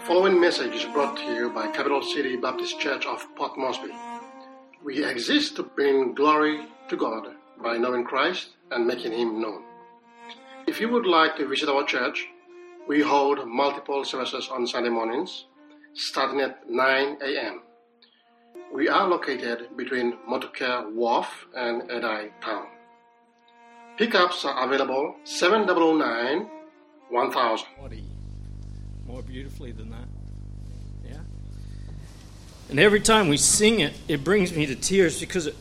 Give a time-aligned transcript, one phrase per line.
[0.00, 3.92] The following message is brought to you by Capital City Baptist Church of Port Moresby.
[4.82, 7.28] We exist to bring glory to God
[7.62, 9.62] by knowing Christ and making Him known.
[10.66, 12.26] If you would like to visit our church,
[12.88, 15.44] we hold multiple services on Sunday mornings,
[15.92, 17.60] starting at 9 a.m.
[18.72, 22.68] We are located between Motukea Wharf and Edai Town.
[23.98, 26.48] Pickups are available 709
[27.10, 27.66] 1000.
[29.10, 29.89] more beautifully than?
[32.70, 35.56] And every time we sing it, it brings me to tears because it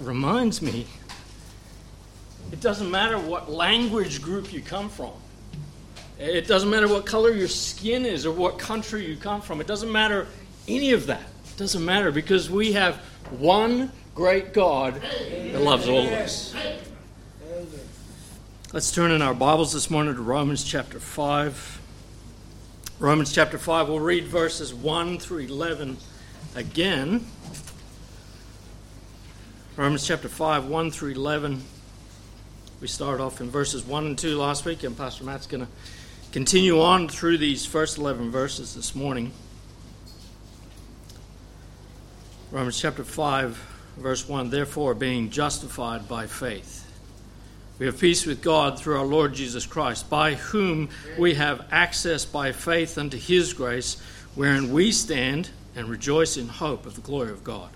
[0.00, 0.86] reminds me
[2.50, 5.12] it doesn't matter what language group you come from.
[6.18, 9.60] It doesn't matter what color your skin is or what country you come from.
[9.60, 10.26] It doesn't matter
[10.66, 11.20] any of that.
[11.20, 12.96] It doesn't matter because we have
[13.30, 16.54] one great God that loves all of us.
[18.72, 21.80] Let's turn in our Bibles this morning to Romans chapter 5.
[22.98, 25.98] Romans chapter 5, we'll read verses 1 through 11
[26.56, 27.22] again.
[29.76, 31.62] Romans chapter 5, 1 through 11.
[32.80, 35.72] We started off in verses 1 and 2 last week, and Pastor Matt's going to
[36.32, 39.32] continue on through these first 11 verses this morning.
[42.50, 43.56] Romans chapter 5,
[43.98, 46.90] verse 1 Therefore, being justified by faith,
[47.78, 52.24] we have peace with God through our Lord Jesus Christ, by whom we have access
[52.24, 54.00] by faith unto his grace,
[54.34, 57.70] wherein we stand and rejoice in hope of the glory of God.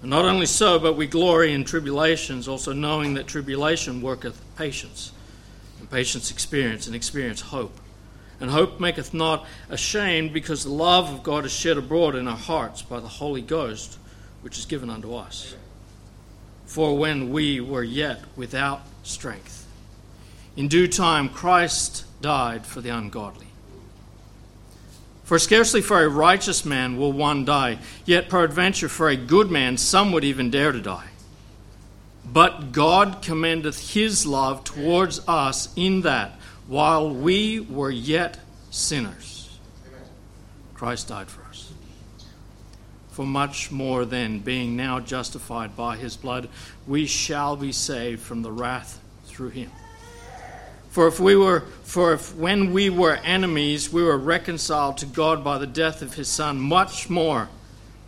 [0.00, 5.12] And not only so, but we glory in tribulations, also knowing that tribulation worketh patience,
[5.78, 7.78] and patience experience, and experience hope.
[8.40, 12.36] And hope maketh not ashamed, because the love of God is shed abroad in our
[12.36, 13.98] hearts by the Holy Ghost,
[14.42, 15.54] which is given unto us.
[16.64, 19.66] For when we were yet without strength,
[20.56, 23.47] in due time Christ died for the ungodly.
[25.28, 29.76] For scarcely for a righteous man will one die, yet peradventure for a good man
[29.76, 31.08] some would even dare to die.
[32.24, 38.38] But God commendeth his love towards us in that, while we were yet
[38.70, 39.58] sinners,
[40.72, 41.72] Christ died for us.
[43.10, 46.48] For much more than being now justified by his blood,
[46.86, 49.70] we shall be saved from the wrath through him.
[50.98, 55.44] For if we were for if when we were enemies we were reconciled to God
[55.44, 57.48] by the death of his son, much more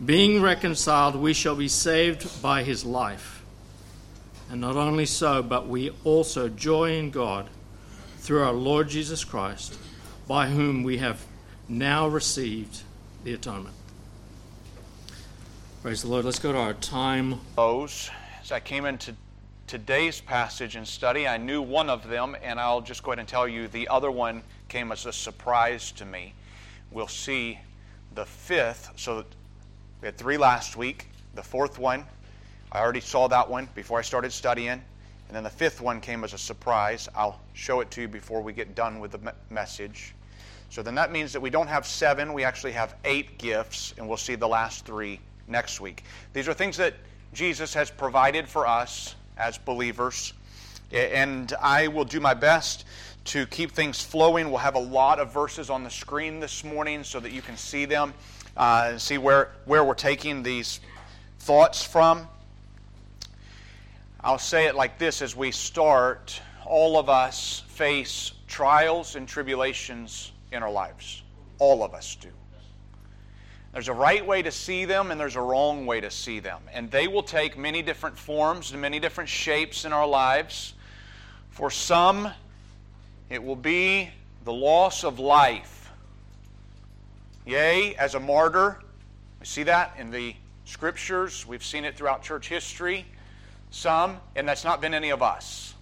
[0.05, 3.45] being reconciled we shall be saved by his life.
[4.49, 7.49] And not only so, but we also joy in God
[8.17, 9.79] through our Lord Jesus Christ,
[10.27, 11.25] by whom we have
[11.69, 12.81] now received
[13.23, 13.75] the atonement.
[15.81, 16.25] Praise the Lord.
[16.25, 17.39] Let's go to our time.
[17.57, 19.15] As I came into
[19.71, 23.27] today's passage and study, I knew one of them, and I'll just go ahead and
[23.27, 26.33] tell you the other one came as a surprise to me.
[26.91, 27.57] We'll see
[28.13, 28.91] the fifth.
[28.97, 29.23] So
[30.01, 31.07] we had three last week.
[31.35, 32.03] The fourth one,
[32.73, 34.71] I already saw that one before I started studying.
[34.71, 34.81] And
[35.31, 37.07] then the fifth one came as a surprise.
[37.15, 40.13] I'll show it to you before we get done with the message.
[40.69, 44.05] So then that means that we don't have seven, we actually have eight gifts, and
[44.05, 46.03] we'll see the last three next week.
[46.33, 46.95] These are things that
[47.31, 50.33] Jesus has provided for us as believers.
[50.91, 52.85] And I will do my best
[53.25, 54.49] to keep things flowing.
[54.49, 57.57] We'll have a lot of verses on the screen this morning so that you can
[57.57, 58.13] see them
[58.55, 60.79] uh, and see where, where we're taking these
[61.39, 62.27] thoughts from.
[64.23, 66.39] I'll say it like this as we start.
[66.65, 71.23] All of us face trials and tribulations in our lives.
[71.57, 72.29] All of us do.
[73.73, 76.61] There's a right way to see them and there's a wrong way to see them.
[76.73, 80.73] And they will take many different forms and many different shapes in our lives.
[81.51, 82.29] For some,
[83.29, 84.09] it will be
[84.43, 85.91] the loss of life.
[87.45, 88.77] Yea, as a martyr,
[89.39, 93.05] we see that in the scriptures, we've seen it throughout church history.
[93.71, 95.73] Some, and that's not been any of us.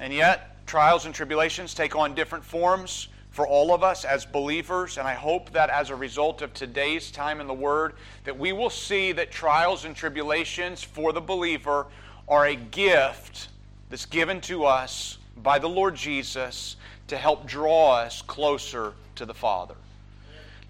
[0.00, 4.98] And yet, trials and tribulations take on different forms for all of us as believers
[4.98, 7.94] and i hope that as a result of today's time in the word
[8.24, 11.86] that we will see that trials and tribulations for the believer
[12.28, 13.48] are a gift
[13.90, 16.76] that's given to us by the lord jesus
[17.08, 19.74] to help draw us closer to the father.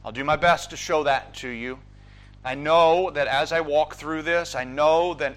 [0.05, 1.79] I'll do my best to show that to you.
[2.45, 5.37] I know that as i walk through this i know that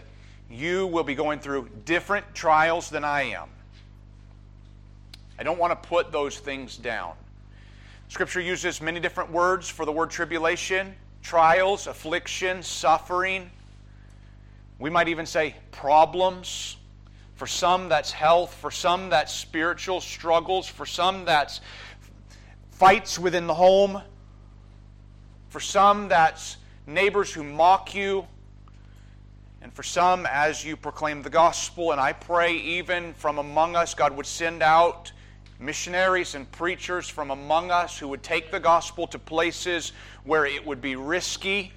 [0.49, 3.47] you will be going through different trials than i am
[5.37, 7.13] I don't want to put those things down.
[8.07, 10.95] Scripture uses many different words for the word tribulation
[11.25, 13.49] trials, affliction, suffering.
[14.77, 16.77] We might even say problems.
[17.33, 18.53] For some, that's health.
[18.53, 20.67] For some, that's spiritual struggles.
[20.67, 21.61] For some, that's
[22.69, 24.03] fights within the home.
[25.49, 28.27] For some, that's neighbors who mock you.
[29.63, 33.95] And for some, as you proclaim the gospel, and I pray even from among us,
[33.95, 35.11] God would send out
[35.65, 39.91] missionaries and preachers from among us who would take the gospel to places
[40.23, 41.71] where it would be risky.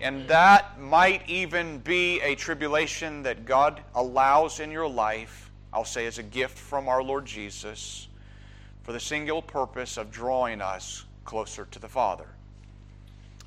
[0.00, 6.06] And that might even be a tribulation that God allows in your life, I'll say
[6.06, 8.08] as a gift from our Lord Jesus,
[8.82, 12.26] for the singular purpose of drawing us closer to the Father.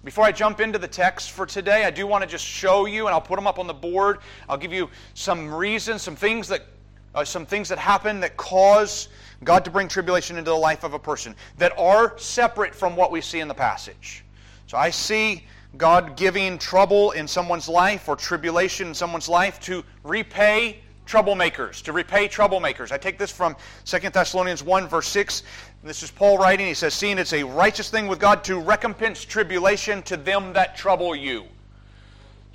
[0.04, 3.08] Before I jump into the text for today, I do want to just show you,
[3.08, 4.20] and I'll put them up on the board.
[4.50, 6.66] I'll give you some reasons, some things that,
[7.16, 9.10] uh, some things that happen that cause
[9.44, 13.12] God to bring tribulation into the life of a person that are separate from what
[13.12, 14.24] we see in the passage.
[14.68, 15.46] So I see
[15.78, 21.92] God giving trouble in someone's life or tribulation in someone's life to repay troublemakers, to
[21.92, 22.92] repay troublemakers.
[22.92, 23.56] I take this from
[23.86, 25.44] 2 Thessalonians 1, verse 6.
[25.84, 26.66] This is Paul writing.
[26.66, 30.78] He says, Seeing it's a righteous thing with God to recompense tribulation to them that
[30.78, 31.46] trouble you.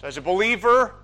[0.00, 0.94] So, as a believer,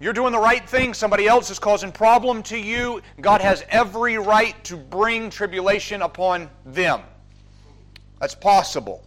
[0.00, 3.02] you're doing the right thing, somebody else is causing problem to you.
[3.20, 7.02] God has every right to bring tribulation upon them.
[8.18, 9.04] That's possible.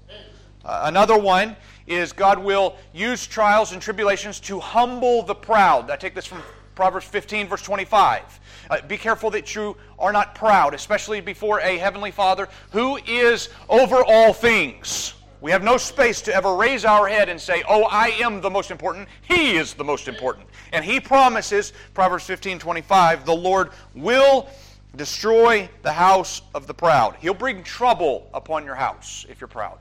[0.64, 1.56] Uh, another one
[1.88, 5.90] is God will use trials and tribulations to humble the proud.
[5.90, 6.44] I take this from
[6.76, 8.40] Proverbs 15, verse 25.
[8.70, 13.50] Uh, be careful that you are not proud, especially before a heavenly Father who is
[13.68, 15.16] over all things.
[15.44, 18.50] We have no space to ever raise our head and say, Oh, I am the
[18.50, 19.10] most important.
[19.24, 20.48] He is the most important.
[20.72, 24.48] And He promises, Proverbs 15, 25, the Lord will
[24.96, 27.18] destroy the house of the proud.
[27.20, 29.80] He'll bring trouble upon your house if you're proud.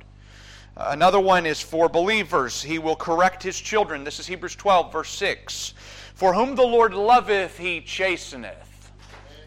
[0.76, 2.60] Another one is for believers.
[2.60, 4.02] He will correct his children.
[4.02, 5.74] This is Hebrews 12, verse 6.
[6.14, 8.90] For whom the Lord loveth, he chasteneth,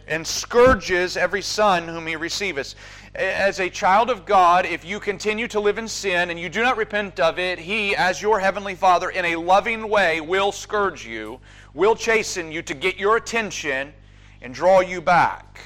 [0.07, 2.73] and scourges every son whom he receiveth.
[3.15, 6.61] As a child of God, if you continue to live in sin and you do
[6.61, 11.05] not repent of it, he, as your heavenly Father, in a loving way, will scourge
[11.05, 11.39] you,
[11.73, 13.93] will chasten you to get your attention
[14.41, 15.61] and draw you back.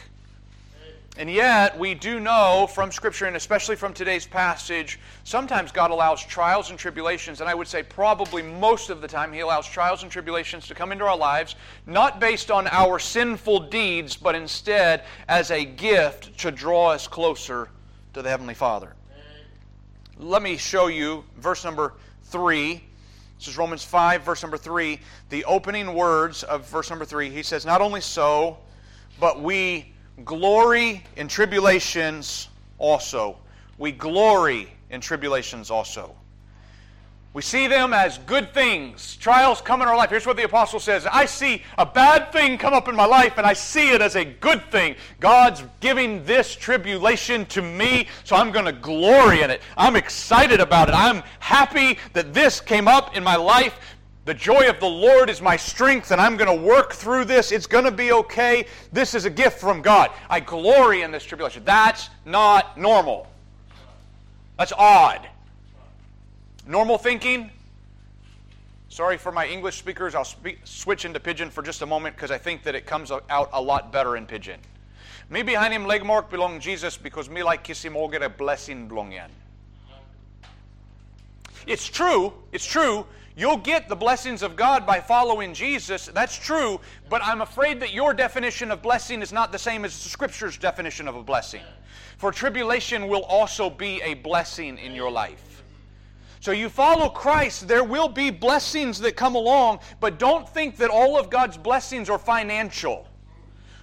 [1.19, 6.25] And yet, we do know from Scripture, and especially from today's passage, sometimes God allows
[6.25, 10.01] trials and tribulations, and I would say probably most of the time He allows trials
[10.01, 15.04] and tribulations to come into our lives, not based on our sinful deeds, but instead
[15.27, 17.68] as a gift to draw us closer
[18.13, 18.95] to the Heavenly Father.
[20.19, 22.81] Let me show you verse number 3.
[23.38, 24.98] This is Romans 5, verse number 3.
[25.31, 27.30] The opening words of verse number 3.
[27.30, 28.57] He says, Not only so,
[29.19, 29.92] but we
[30.25, 33.38] glory in tribulations also.
[33.77, 36.16] We glory in tribulations also.
[37.31, 39.16] We see them as good things.
[39.18, 40.10] Trials come in our life.
[40.10, 43.38] Here's what the apostle says I see a bad thing come up in my life,
[43.38, 44.95] and I see it as a good thing.
[45.19, 49.62] God's giving this tribulation to me, so I'm going to glory in it.
[49.77, 50.95] I'm excited about it.
[50.95, 53.75] I'm happy that this came up in my life
[54.29, 57.51] the joy of the Lord is my strength, and I'm going to work through this.
[57.51, 58.67] It's going to be okay.
[58.93, 60.11] This is a gift from God.
[60.29, 61.63] I glory in this tribulation.
[61.65, 63.25] That's not normal.
[64.55, 65.27] That's odd.
[66.67, 67.49] Normal thinking.
[68.89, 70.13] Sorry for my English speakers.
[70.13, 73.11] I'll speak, switch into pidgin for just a moment because I think that it comes
[73.11, 74.59] out a lot better in pidgin.
[75.31, 78.87] Me behind him legmark belong Jesus because me like kiss him all get a blessing
[78.87, 79.31] belong in.
[81.65, 82.31] It's true.
[82.51, 83.07] It's true
[83.39, 86.07] You'll get the blessings of God by following Jesus.
[86.07, 90.03] That's true, but I'm afraid that your definition of blessing is not the same as
[90.03, 91.61] the Scripture's definition of a blessing.
[92.17, 95.63] For tribulation will also be a blessing in your life.
[96.41, 100.89] So you follow Christ, there will be blessings that come along, but don't think that
[100.89, 103.07] all of God's blessings are financial.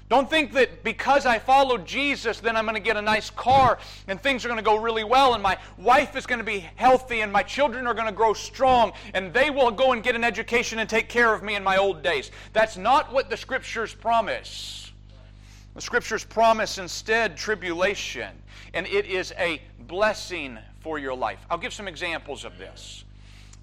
[0.09, 3.79] Don't think that because I follow Jesus, then I'm going to get a nice car
[4.07, 6.61] and things are going to go really well and my wife is going to be
[6.77, 10.15] healthy and my children are going to grow strong and they will go and get
[10.15, 12.31] an education and take care of me in my old days.
[12.53, 14.93] That's not what the scriptures promise.
[15.75, 18.31] The scriptures promise instead tribulation,
[18.73, 21.39] and it is a blessing for your life.
[21.51, 23.05] I'll give some examples of this.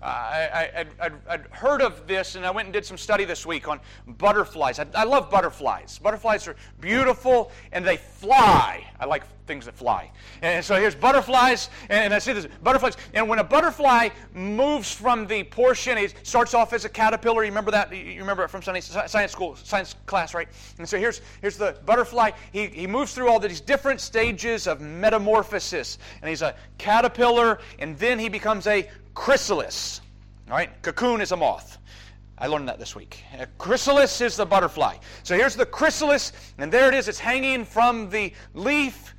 [0.04, 3.80] I, would heard of this and I went and did some study this week on
[4.08, 4.80] butterflies.
[4.80, 6.00] I, I, love butterflies.
[6.00, 8.86] Butterflies are beautiful and they fly.
[9.00, 10.12] I like things that fly.
[10.42, 12.96] And so here's butterflies, and I see this butterflies.
[13.14, 17.44] And when a butterfly moves from the portion, it starts off as a caterpillar.
[17.44, 17.94] You remember that?
[17.94, 20.48] You remember it from science school, science class, right?
[20.78, 22.32] And so here's, here's the butterfly.
[22.52, 25.98] He, he moves through all these different stages of metamorphosis.
[26.22, 30.02] And he's a caterpillar, and then he becomes a chrysalis.
[30.50, 31.78] All right, cocoon is a moth.
[32.38, 33.24] I learned that this week.
[33.38, 34.98] A chrysalis is the butterfly.
[35.24, 37.08] So here's the chrysalis, and there it is.
[37.08, 39.14] It's hanging from the leaf,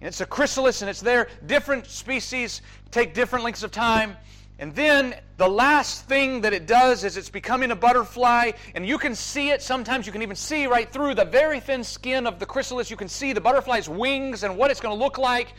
[0.00, 1.28] And it's a chrysalis and it's there.
[1.46, 4.16] Different species take different lengths of time.
[4.60, 8.98] And then the last thing that it does is it's becoming a butterfly, and you
[8.98, 9.62] can see it.
[9.62, 12.90] Sometimes you can even see right through the very thin skin of the chrysalis.
[12.90, 15.54] You can see the butterfly's wings and what it's going to look like.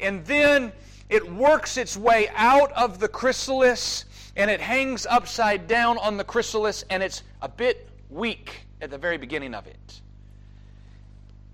[0.00, 0.72] And then
[1.08, 4.04] it works its way out of the chrysalis,
[4.36, 8.98] and it hangs upside down on the chrysalis, and it's a bit weak at the
[8.98, 10.00] very beginning of it.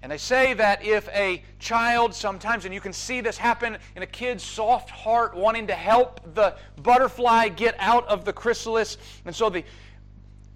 [0.03, 4.03] And they say that if a child sometimes, and you can see this happen in
[4.03, 9.35] a kid's soft heart wanting to help the butterfly get out of the chrysalis, and
[9.35, 9.63] so the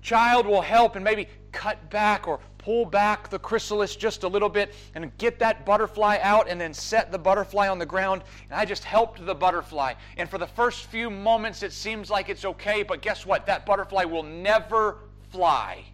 [0.03, 4.49] child will help and maybe cut back or pull back the chrysalis just a little
[4.49, 8.23] bit and get that butterfly out and then set the butterfly on the ground.
[8.51, 9.95] And I just helped the butterfly.
[10.17, 13.47] And for the first few moments, it seems like it's okay, but guess what?
[13.47, 14.99] That butterfly will never
[15.31, 15.85] fly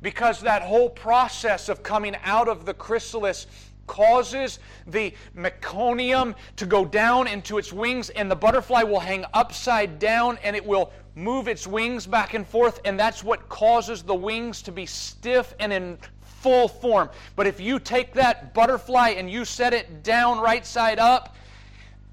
[0.00, 3.46] because that whole process of coming out of the chrysalis
[3.86, 9.98] causes the meconium to go down into its wings, and the butterfly will hang upside
[9.98, 14.14] down and it will move its wings back and forth, and that's what causes the
[14.14, 17.10] wings to be stiff and in full form.
[17.36, 21.36] But if you take that butterfly and you set it down right side up,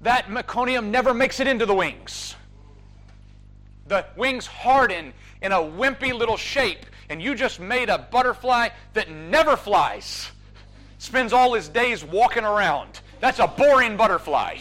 [0.02, 2.36] that meconium never makes it into the wings.
[3.86, 9.10] The wings harden in a wimpy little shape and you just made a butterfly that
[9.10, 10.30] never flies,
[10.98, 13.00] spends all his days walking around.
[13.20, 14.58] That's a boring butterfly.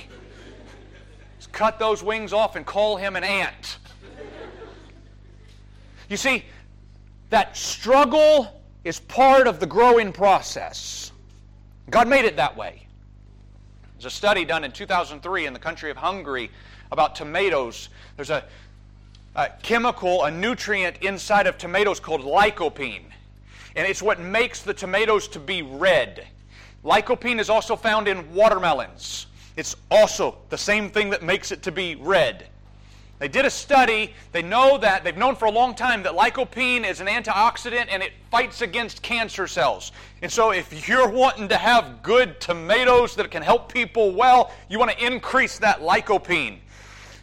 [1.38, 3.78] Just cut those wings off and call him an ant.
[6.10, 6.46] You see,
[7.30, 11.12] that struggle is part of the growing process.
[11.90, 12.88] God made it that way.
[13.96, 16.50] There's a study done in 2003 in the country of Hungary
[16.92, 17.90] about tomatoes.
[18.16, 18.46] There's a
[19.38, 23.04] a chemical, a nutrient inside of tomatoes called lycopene.
[23.76, 26.26] And it's what makes the tomatoes to be red.
[26.84, 29.28] Lycopene is also found in watermelons.
[29.56, 32.48] It's also the same thing that makes it to be red.
[33.20, 34.14] They did a study.
[34.32, 38.04] They know that, they've known for a long time that lycopene is an antioxidant and
[38.04, 39.92] it fights against cancer cells.
[40.22, 44.78] And so, if you're wanting to have good tomatoes that can help people well, you
[44.78, 46.60] want to increase that lycopene.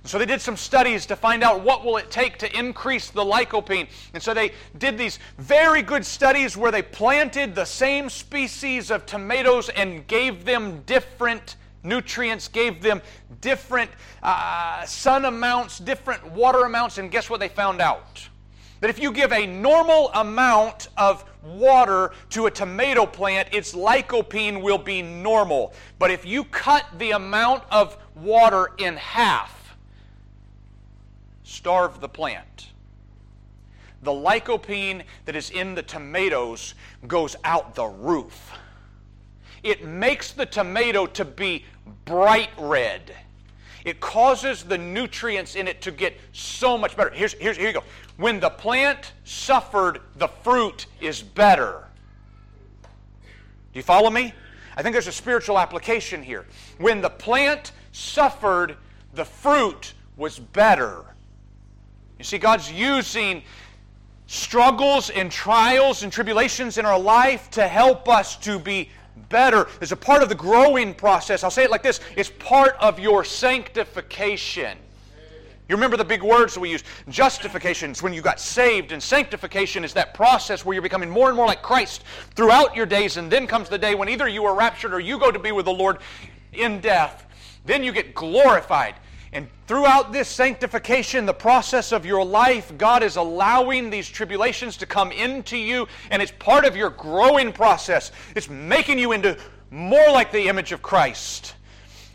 [0.07, 3.25] So they did some studies to find out what will it take to increase the
[3.25, 3.89] lycopene.
[4.13, 9.07] And so they did these very good studies where they planted the same species of
[9.07, 13.01] tomatoes and gave them different nutrients, gave them
[13.41, 13.91] different
[14.23, 18.29] uh, sun amounts, different water amounts, and guess what they found out?
[18.81, 24.63] That if you give a normal amount of water to a tomato plant, its lycopene
[24.63, 25.73] will be normal.
[25.99, 29.77] But if you cut the amount of water in half,
[31.43, 32.71] starve the plant.
[34.03, 36.75] The lycopene that is in the tomatoes
[37.07, 38.53] goes out the roof.
[39.63, 41.65] It makes the tomato to be
[42.05, 43.15] bright red.
[43.85, 47.11] It causes the nutrients in it to get so much better.
[47.11, 47.85] Here's, here's, here you go.
[48.17, 51.87] When the plant suffered, the fruit is better.
[52.83, 54.33] Do you follow me?
[54.77, 56.47] I think there's a spiritual application here.
[56.79, 58.77] When the plant suffered,
[59.13, 61.05] the fruit was better.
[62.19, 63.43] You see, God's using
[64.27, 68.91] struggles and trials and tribulations in our life to help us to be
[69.29, 69.67] better.
[69.79, 71.45] There's a part of the growing process.
[71.45, 74.79] I'll say it like this it's part of your sanctification.
[75.69, 76.85] You remember the big words we use.
[77.09, 81.29] Justification is when you got saved, and sanctification is that process where you're becoming more
[81.29, 82.05] and more like Christ
[82.35, 85.19] throughout your days, and then comes the day when either you are raptured or you
[85.19, 85.99] go to be with the Lord
[86.53, 87.27] in death.
[87.65, 88.97] Then you get glorified.
[89.35, 94.87] And throughout this sanctification, the process of your life, God is allowing these tribulations to
[94.87, 98.13] come into you, and it's part of your growing process.
[98.37, 99.37] It's making you into
[99.73, 101.57] more like the image of Christ.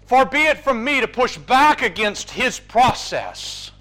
[0.05, 3.71] Far be it from me to push back against his process.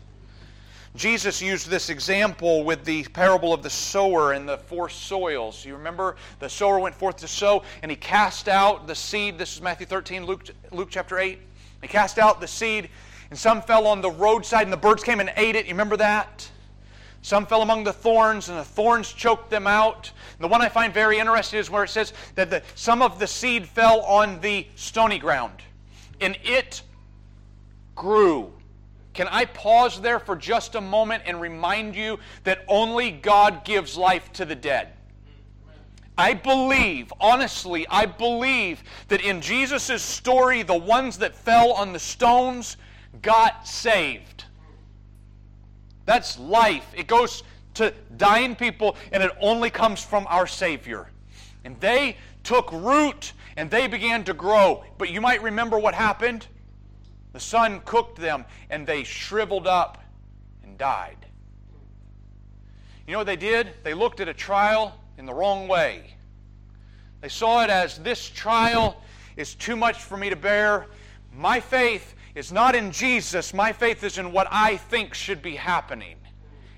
[0.97, 5.65] Jesus used this example with the parable of the sower and the four soils.
[5.65, 9.39] You remember the sower went forth to sow and he cast out the seed.
[9.39, 11.39] This is Matthew 13, Luke, Luke chapter 8.
[11.83, 12.91] He cast out the seed
[13.31, 15.67] and some fell on the roadside, and the birds came and ate it.
[15.67, 16.49] You remember that?
[17.21, 20.11] Some fell among the thorns, and the thorns choked them out.
[20.39, 23.19] And the one I find very interesting is where it says that the, some of
[23.19, 25.61] the seed fell on the stony ground,
[26.21, 26.83] and it
[27.95, 28.53] grew.
[29.13, 33.97] Can I pause there for just a moment and remind you that only God gives
[33.97, 34.93] life to the dead?
[36.17, 41.99] I believe, honestly, I believe that in Jesus' story, the ones that fell on the
[41.99, 42.77] stones
[43.23, 44.45] got saved.
[46.05, 46.87] That's life.
[46.97, 47.43] It goes
[47.75, 51.11] to dying people, and it only comes from our Savior.
[51.65, 54.85] And they took root and they began to grow.
[54.97, 56.47] But you might remember what happened.
[57.33, 60.03] The sun cooked them, and they shriveled up
[60.63, 61.27] and died.
[63.07, 63.71] You know what they did?
[63.85, 66.15] They looked at a trial in the wrong way.
[67.21, 69.03] They saw it as this trial
[69.37, 70.87] is too much for me to bear.
[71.35, 75.57] My faith is not in Jesus, my faith is in what I think should be
[75.57, 76.15] happening.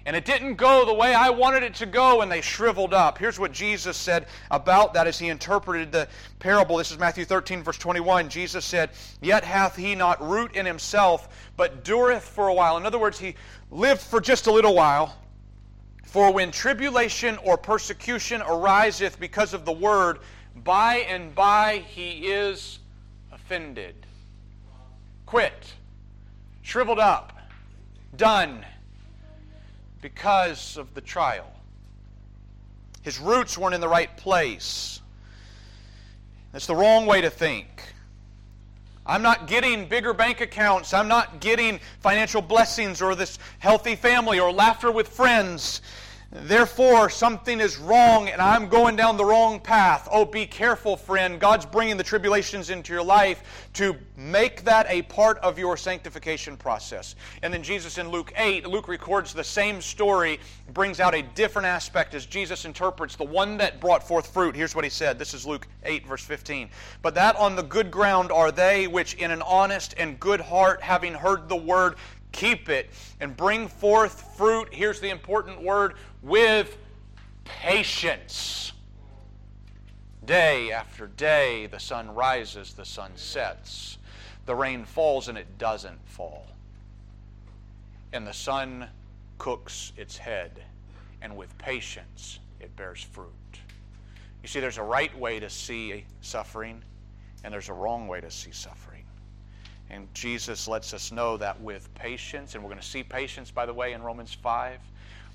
[0.07, 3.19] And it didn't go the way I wanted it to go, and they shriveled up.
[3.19, 6.79] Here's what Jesus said about that as he interpreted the parable.
[6.79, 8.31] This is Matthew 13, verse 21.
[8.31, 8.91] Jesus said,
[9.21, 12.79] Yet hath he not root in himself, but dureth for a while.
[12.79, 13.35] In other words, he
[13.71, 15.15] lived for just a little while.
[16.05, 20.21] For when tribulation or persecution ariseth because of the word,
[20.65, 22.79] by and by he is
[23.31, 24.07] offended.
[25.31, 25.75] Quit.
[26.63, 27.39] Shriveled up.
[28.17, 28.67] Done.
[30.03, 31.49] Because of the trial.
[33.03, 35.01] His roots weren't in the right place.
[36.51, 37.95] That's the wrong way to think.
[39.07, 40.93] I'm not getting bigger bank accounts.
[40.93, 45.81] I'm not getting financial blessings or this healthy family or laughter with friends.
[46.33, 50.09] Therefore, something is wrong and I'm going down the wrong path.
[50.13, 51.41] Oh, be careful, friend.
[51.41, 56.57] God's bringing the tribulations into your life to make that a part of your sanctification
[56.57, 57.17] process.
[57.43, 60.39] And then Jesus in Luke 8, Luke records the same story,
[60.73, 64.55] brings out a different aspect as Jesus interprets the one that brought forth fruit.
[64.55, 65.19] Here's what he said.
[65.19, 66.71] This is Luke 8, verse 15.
[67.03, 70.81] But that on the good ground are they which in an honest and good heart,
[70.81, 71.97] having heard the word,
[72.33, 74.69] keep it and bring forth fruit.
[74.73, 76.77] Here's the important word with
[77.45, 78.73] patience.
[80.25, 83.99] Day after day, the sun rises, the sun sets,
[84.47, 86.47] the rain falls, and it doesn't fall.
[88.13, 88.87] And the sun
[89.39, 90.63] cooks its head,
[91.23, 93.31] and with patience, it bears fruit.
[94.43, 96.83] You see, there's a right way to see suffering,
[97.45, 98.90] and there's a wrong way to see suffering.
[99.91, 103.67] And Jesus lets us know that with patience, and we're going to see patience, by
[103.67, 104.79] the way, in Romans 5,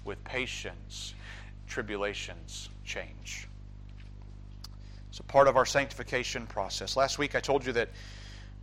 [0.06, 1.13] with patience,
[1.67, 3.47] tribulations change.
[5.10, 6.95] It's a part of our sanctification process.
[6.95, 7.89] Last week I told you that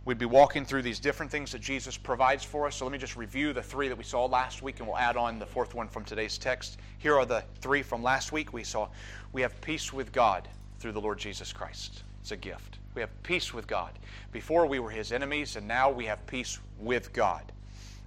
[0.05, 2.75] we'd be walking through these different things that Jesus provides for us.
[2.75, 5.17] So let me just review the three that we saw last week, and we'll add
[5.17, 6.79] on the fourth one from today's text.
[6.97, 8.53] Here are the three from last week.
[8.53, 8.89] We saw
[9.31, 10.47] we have peace with God
[10.79, 12.03] through the Lord Jesus Christ.
[12.21, 12.79] It's a gift.
[12.95, 13.91] We have peace with God.
[14.31, 17.51] Before we were his enemies, and now we have peace with God.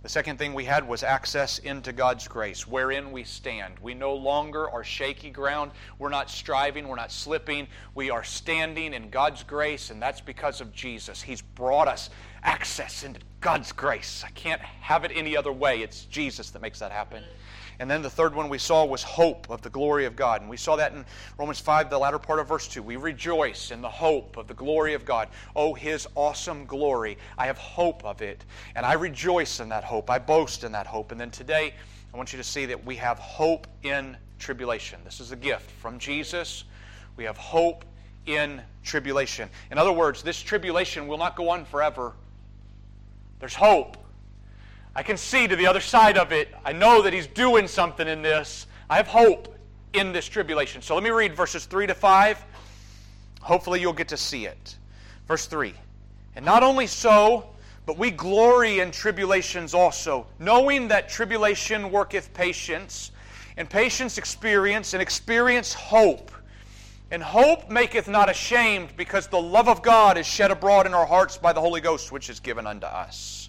[0.02, 3.76] The second thing we had was access into God's grace, wherein we stand.
[3.80, 5.72] We no longer are shaky ground.
[5.98, 6.86] We're not striving.
[6.86, 7.66] We're not slipping.
[7.96, 11.20] We are standing in God's grace, and that's because of Jesus.
[11.20, 12.10] He's brought us
[12.44, 14.22] access into God's grace.
[14.24, 15.82] I can't have it any other way.
[15.82, 17.24] It's Jesus that makes that happen.
[17.78, 20.40] And then the third one we saw was hope of the glory of God.
[20.40, 21.04] And we saw that in
[21.38, 22.82] Romans 5, the latter part of verse 2.
[22.82, 25.28] We rejoice in the hope of the glory of God.
[25.54, 27.18] Oh, His awesome glory.
[27.36, 28.44] I have hope of it.
[28.74, 30.08] And I rejoice in that hope.
[30.08, 31.12] I boast in that hope.
[31.12, 31.74] And then today,
[32.12, 34.98] I want you to see that we have hope in tribulation.
[35.04, 36.64] This is a gift from Jesus.
[37.16, 37.84] We have hope
[38.26, 39.48] in tribulation.
[39.70, 42.14] In other words, this tribulation will not go on forever.
[43.38, 43.98] There's hope.
[44.96, 46.48] I can see to the other side of it.
[46.64, 48.66] I know that He's doing something in this.
[48.88, 49.54] I have hope
[49.92, 50.80] in this tribulation.
[50.80, 52.42] So let me read verses 3 to 5.
[53.42, 54.76] Hopefully, you'll get to see it.
[55.28, 55.74] Verse 3
[56.34, 57.50] And not only so,
[57.84, 63.10] but we glory in tribulations also, knowing that tribulation worketh patience,
[63.58, 66.32] and patience experience, and experience hope.
[67.10, 71.06] And hope maketh not ashamed, because the love of God is shed abroad in our
[71.06, 73.45] hearts by the Holy Ghost, which is given unto us.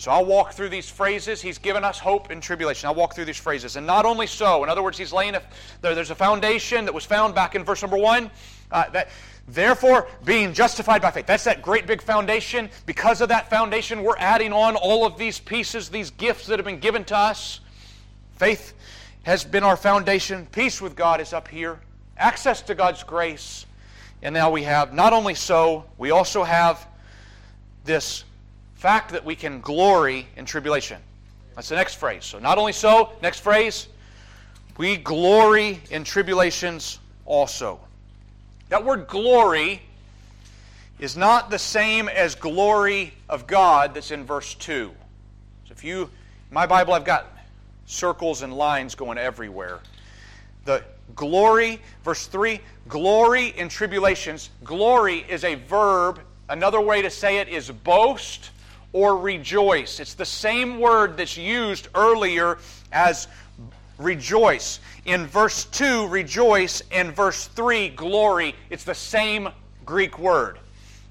[0.00, 1.42] So I'll walk through these phrases.
[1.42, 2.86] He's given us hope in tribulation.
[2.86, 3.76] I'll walk through these phrases.
[3.76, 5.42] And not only so, in other words, he's laying a,
[5.82, 8.30] there, there's a foundation that was found back in verse number one.
[8.72, 9.10] Uh, that
[9.46, 11.26] therefore being justified by faith.
[11.26, 12.70] That's that great big foundation.
[12.86, 16.64] Because of that foundation, we're adding on all of these pieces, these gifts that have
[16.64, 17.60] been given to us.
[18.36, 18.72] Faith
[19.24, 20.46] has been our foundation.
[20.46, 21.78] Peace with God is up here.
[22.16, 23.66] Access to God's grace.
[24.22, 26.86] And now we have, not only so, we also have
[27.84, 28.24] this
[28.80, 30.96] fact that we can glory in tribulation.
[31.54, 32.24] That's the next phrase.
[32.24, 33.88] So, not only so, next phrase,
[34.78, 37.78] we glory in tribulations also.
[38.70, 39.82] That word glory
[40.98, 44.90] is not the same as glory of God that's in verse 2.
[45.66, 46.08] So, if you,
[46.50, 47.26] my Bible, I've got
[47.84, 49.80] circles and lines going everywhere.
[50.64, 50.82] The
[51.14, 54.48] glory, verse 3, glory in tribulations.
[54.64, 56.20] Glory is a verb.
[56.48, 58.52] Another way to say it is boast
[58.92, 60.00] or rejoice.
[60.00, 62.58] It's the same word that's used earlier
[62.92, 63.28] as
[63.98, 64.80] rejoice.
[65.04, 66.82] In verse 2, rejoice.
[66.90, 68.54] In verse 3, glory.
[68.68, 69.48] It's the same
[69.84, 70.58] Greek word.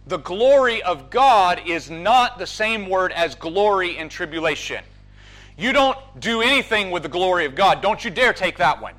[0.08, 4.84] The glory of God is not the same word as glory in tribulation.
[5.58, 7.82] You don't do anything with the glory of God.
[7.82, 8.96] Don't you dare take that one.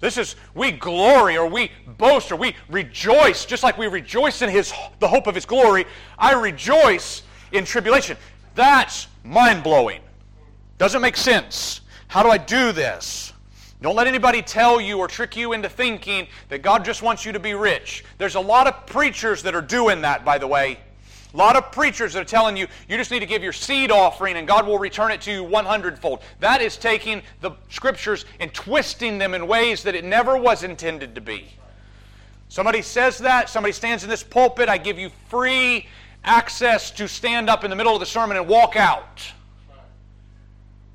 [0.00, 4.50] This is we glory or we boast or we rejoice, just like we rejoice in
[4.50, 5.86] his the hope of his glory.
[6.18, 7.22] I rejoice
[7.54, 8.16] in tribulation.
[8.54, 10.00] That's mind blowing.
[10.78, 11.80] Doesn't make sense.
[12.08, 13.32] How do I do this?
[13.80, 17.32] Don't let anybody tell you or trick you into thinking that God just wants you
[17.32, 18.04] to be rich.
[18.18, 20.78] There's a lot of preachers that are doing that, by the way.
[21.32, 23.90] A lot of preachers that are telling you you just need to give your seed
[23.90, 26.22] offering and God will return it to you 100 fold.
[26.40, 31.14] That is taking the scriptures and twisting them in ways that it never was intended
[31.16, 31.48] to be.
[32.48, 35.88] Somebody says that, somebody stands in this pulpit, I give you free
[36.24, 39.22] access to stand up in the middle of the sermon and walk out.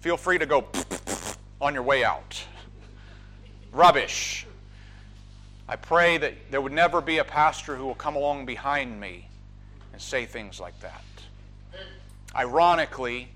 [0.01, 0.67] Feel free to go
[1.61, 2.41] on your way out.
[3.71, 4.45] Rubbish.
[5.67, 9.27] I pray that there would never be a pastor who will come along behind me
[9.93, 11.03] and say things like that.
[12.35, 13.27] Ironically,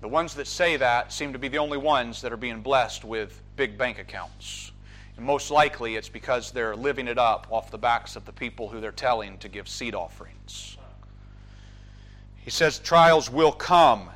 [0.00, 3.04] the ones that say that seem to be the only ones that are being blessed
[3.04, 4.72] with big bank accounts.
[5.16, 8.68] And most likely it's because they're living it up off the backs of the people
[8.68, 10.77] who they're telling to give seed offerings.
[12.48, 14.08] He says trials will come.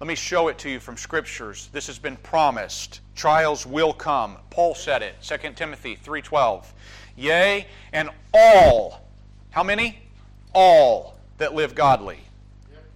[0.00, 1.68] Let me show it to you from scriptures.
[1.70, 3.02] This has been promised.
[3.14, 4.38] Trials will come.
[4.48, 6.64] Paul said it, 2 Timothy 3:12.
[7.14, 9.06] Yea, and all,
[9.50, 9.98] how many?
[10.54, 12.20] All that live godly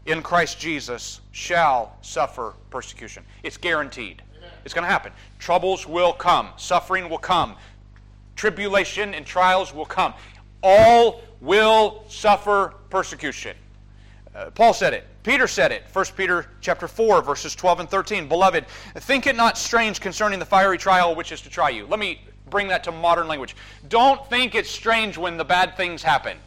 [0.06, 3.24] in Christ Jesus shall suffer persecution.
[3.42, 4.22] It's guaranteed.
[4.64, 5.12] It's going to happen.
[5.38, 7.56] Troubles will come, suffering will come,
[8.36, 10.14] tribulation and trials will come.
[10.62, 13.54] All will suffer persecution.
[14.34, 15.06] Uh, Paul said it.
[15.22, 15.84] Peter said it.
[15.92, 18.28] 1 Peter chapter 4 verses 12 and 13.
[18.28, 18.64] Beloved,
[18.96, 21.86] think it not strange concerning the fiery trial which is to try you.
[21.86, 23.56] Let me bring that to modern language.
[23.88, 26.38] Don't think it's strange when the bad things happen.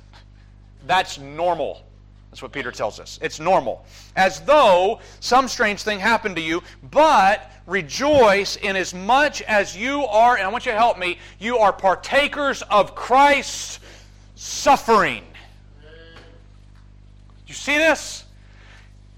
[0.87, 1.83] That's normal.
[2.29, 3.17] That's what Peter tells us.
[3.21, 3.85] It's normal.
[4.15, 10.05] As though some strange thing happened to you, but rejoice in as much as you
[10.05, 13.79] are, and I want you to help me, you are partakers of Christ's
[14.35, 15.23] suffering.
[17.47, 18.25] You see this?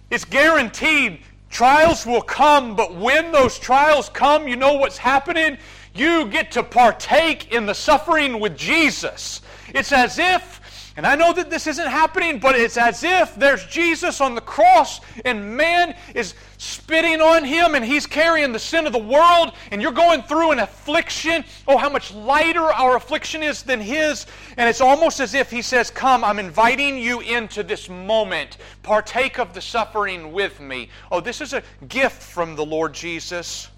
[0.10, 1.22] It's guaranteed.
[1.50, 5.58] Trials will come, but when those trials come, you know what's happening?
[5.96, 9.42] You get to partake in the suffering with Jesus.
[9.74, 10.62] It's as if
[10.97, 14.41] and I know that this isn't happening, but it's as if there's Jesus on the
[14.41, 19.53] cross and man is spitting on him and he's carrying the sin of the world
[19.69, 21.45] and you're going through an affliction.
[21.67, 24.25] Oh, how much lighter our affliction is than his.
[24.57, 28.57] And it's almost as if he says, Come, I'm inviting you into this moment.
[28.81, 30.89] Partake of the suffering with me.
[31.12, 33.69] Oh, this is a gift from the Lord Jesus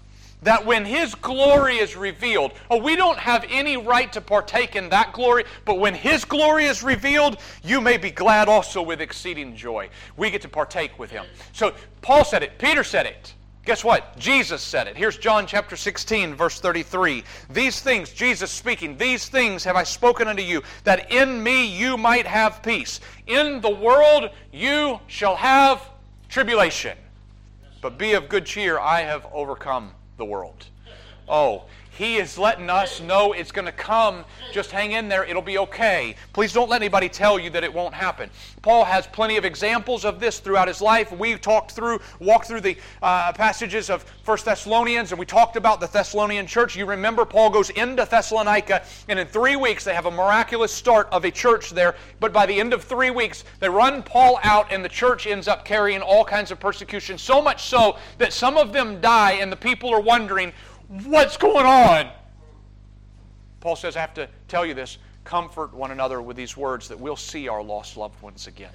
[0.42, 4.88] that when His glory is revealed, oh, we don't have any right to partake in
[4.90, 9.54] that glory, but when His glory is revealed, you may be glad also with exceeding
[9.56, 9.88] joy.
[10.16, 11.26] We get to partake with Him.
[11.52, 13.34] So Paul said it, Peter said it.
[13.66, 14.16] Guess what?
[14.18, 14.96] Jesus said it.
[14.96, 17.22] Here's John chapter 16, verse 33.
[17.50, 21.98] These things, Jesus speaking, these things have I spoken unto you, that in me you
[21.98, 23.00] might have peace.
[23.26, 25.90] In the world you shall have
[26.30, 26.96] tribulation.
[27.82, 30.68] But be of good cheer, I have overcome the world.
[31.28, 31.64] Oh,
[32.00, 34.24] he is letting us know it's going to come.
[34.52, 35.22] Just hang in there.
[35.22, 36.16] It'll be okay.
[36.32, 38.30] Please don't let anybody tell you that it won't happen.
[38.62, 41.12] Paul has plenty of examples of this throughout his life.
[41.12, 45.78] We talked through, walked through the uh, passages of First Thessalonians, and we talked about
[45.78, 46.74] the Thessalonian church.
[46.74, 51.06] You remember Paul goes into Thessalonica, and in three weeks they have a miraculous start
[51.12, 51.96] of a church there.
[52.18, 55.48] But by the end of three weeks, they run Paul out, and the church ends
[55.48, 57.18] up carrying all kinds of persecution.
[57.18, 60.54] So much so that some of them die, and the people are wondering,
[60.90, 62.10] What's going on?
[63.60, 64.98] Paul says, I have to tell you this.
[65.22, 68.72] Comfort one another with these words that we'll see our lost loved ones again.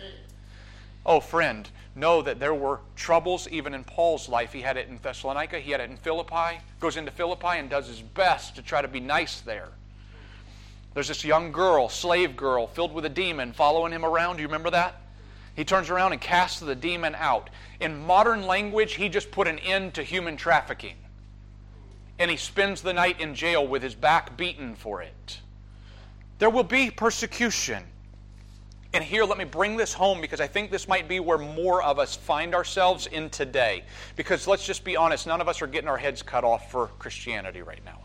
[1.06, 4.54] Oh, friend, know that there were troubles even in Paul's life.
[4.54, 7.88] He had it in Thessalonica, he had it in Philippi, goes into Philippi and does
[7.88, 9.68] his best to try to be nice there.
[10.94, 14.38] There's this young girl, slave girl, filled with a demon following him around.
[14.38, 15.02] Do you remember that?
[15.54, 17.50] He turns around and casts the demon out.
[17.82, 20.96] In modern language, he just put an end to human trafficking
[22.20, 25.40] and he spends the night in jail with his back beaten for it.
[26.40, 27.84] There will be persecution.
[28.94, 31.84] And here, let me bring this home because I think this might be where more
[31.84, 33.84] of us find ourselves in today.
[34.16, 36.88] Because let's just be honest, none of us are getting our heads cut off for
[37.00, 38.00] Christianity right now.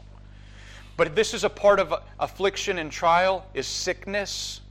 [0.96, 4.62] But this is a part of affliction and trial, is sickness.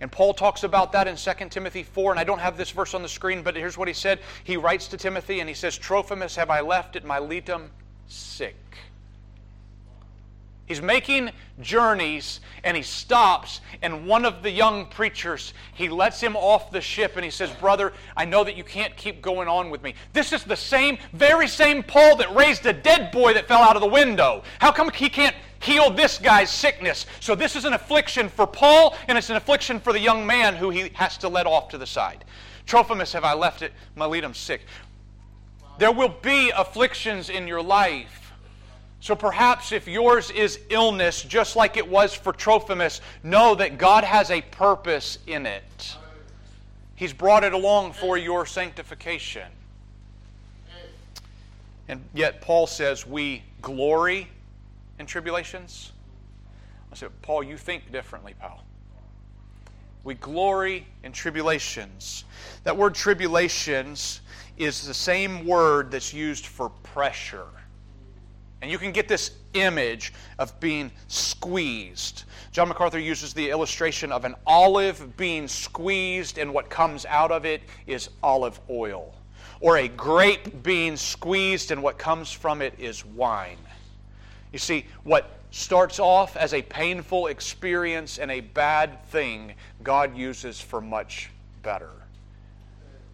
[0.00, 2.92] And Paul talks about that in 2 Timothy 4, and I don't have this verse
[2.92, 4.18] on the screen, but here's what he said.
[4.44, 7.68] He writes to Timothy, and he says, Trophimus have I left at Miletum
[8.08, 8.56] sick.
[10.68, 11.30] He's making
[11.62, 16.80] journeys and he stops and one of the young preachers he lets him off the
[16.80, 19.94] ship and he says brother i know that you can't keep going on with me.
[20.12, 23.76] This is the same very same paul that raised a dead boy that fell out
[23.76, 24.42] of the window.
[24.58, 27.06] How come he can't heal this guy's sickness?
[27.20, 30.54] So this is an affliction for paul and it's an affliction for the young man
[30.54, 32.26] who he has to let off to the side.
[32.66, 33.72] Trophimus have i left it?
[33.96, 34.60] Miletum sick
[35.78, 38.18] there will be afflictions in your life
[39.00, 44.04] so perhaps if yours is illness, just like it was for Trophimus, know that God
[44.04, 45.96] has a purpose in it.
[46.96, 49.46] He's brought it along for your sanctification.
[51.86, 54.28] And yet, Paul says we glory
[54.98, 55.92] in tribulations.
[56.90, 58.64] I said, Paul, you think differently, pal.
[60.02, 62.24] We glory in tribulations.
[62.64, 64.20] That word tribulations
[64.58, 67.46] is the same word that's used for pressure.
[68.60, 72.24] And you can get this image of being squeezed.
[72.50, 77.44] John MacArthur uses the illustration of an olive being squeezed, and what comes out of
[77.44, 79.14] it is olive oil.
[79.60, 83.58] Or a grape being squeezed, and what comes from it is wine.
[84.52, 90.60] You see, what starts off as a painful experience and a bad thing, God uses
[90.60, 91.30] for much
[91.62, 91.90] better.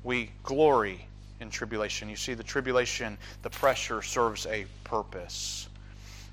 [0.05, 1.07] We glory
[1.45, 2.09] in tribulation.
[2.09, 5.69] You see, the tribulation, the pressure serves a purpose.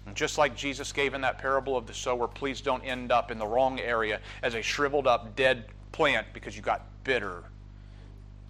[0.07, 3.29] And just like Jesus gave in that parable of the sower, please don't end up
[3.29, 7.43] in the wrong area as a shriveled up, dead plant because you got bitter.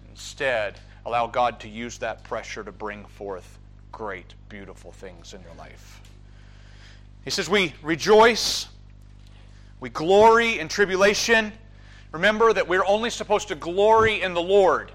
[0.08, 3.58] Instead, allow God to use that pressure to bring forth
[3.90, 6.00] great, beautiful things in your life.
[7.24, 8.68] He says, We rejoice,
[9.80, 11.52] we glory in tribulation.
[12.12, 14.92] Remember that we're only supposed to glory in the Lord.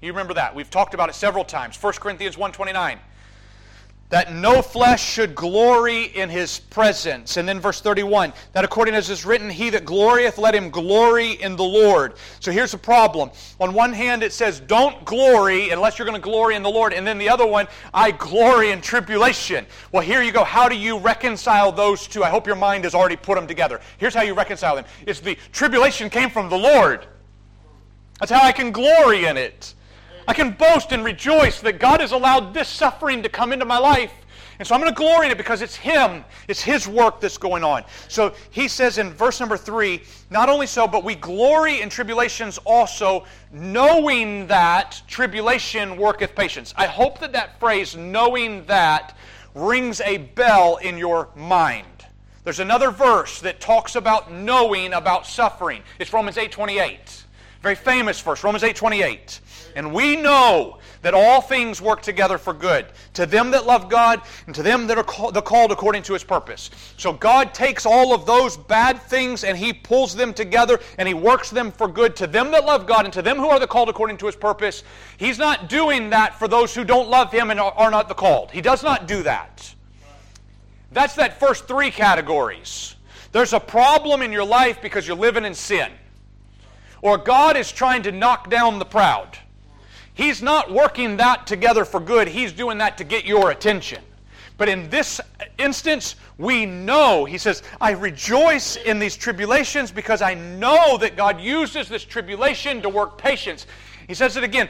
[0.00, 0.54] You remember that.
[0.54, 1.80] We've talked about it several times.
[1.82, 2.98] 1 Corinthians 1.29.
[4.10, 7.36] That no flesh should glory in his presence.
[7.36, 8.32] And then verse 31.
[8.52, 12.14] That according as is written, he that glorieth, let him glory in the Lord.
[12.40, 13.30] So here's the problem.
[13.60, 16.94] On one hand, it says, don't glory unless you're going to glory in the Lord.
[16.94, 19.66] And then the other one, I glory in tribulation.
[19.92, 20.42] Well, here you go.
[20.42, 22.24] How do you reconcile those two?
[22.24, 23.78] I hope your mind has already put them together.
[23.98, 24.86] Here's how you reconcile them.
[25.06, 27.06] It's the tribulation came from the Lord.
[28.20, 29.74] That's how I can glory in it.
[30.28, 33.78] I can boast and rejoice that God has allowed this suffering to come into my
[33.78, 34.12] life.
[34.58, 37.38] And so I'm going to glory in it because it's Him, it's His work that's
[37.38, 37.82] going on.
[38.08, 42.58] So he says in verse number three, not only so, but we glory in tribulations
[42.66, 46.74] also, knowing that tribulation worketh patience.
[46.76, 49.16] I hope that that phrase, knowing that,
[49.54, 51.86] rings a bell in your mind.
[52.44, 55.82] There's another verse that talks about knowing about suffering.
[55.98, 57.24] It's Romans 8:28.
[57.62, 59.40] Very famous verse, Romans 8:28.
[59.78, 64.20] And we know that all things work together for good to them that love God
[64.46, 66.70] and to them that are the called according to his purpose.
[66.96, 71.14] So God takes all of those bad things and he pulls them together and he
[71.14, 73.68] works them for good to them that love God and to them who are the
[73.68, 74.82] called according to his purpose.
[75.16, 78.50] He's not doing that for those who don't love him and are not the called.
[78.50, 79.72] He does not do that.
[80.90, 82.96] That's that first three categories.
[83.30, 85.92] There's a problem in your life because you're living in sin.
[87.00, 89.38] Or God is trying to knock down the proud.
[90.18, 94.02] He's not working that together for good, He's doing that to get your attention.
[94.56, 95.20] But in this
[95.58, 101.40] instance, we know, he says, I rejoice in these tribulations because I know that God
[101.40, 103.68] uses this tribulation to work patience.
[104.08, 104.68] He says it again,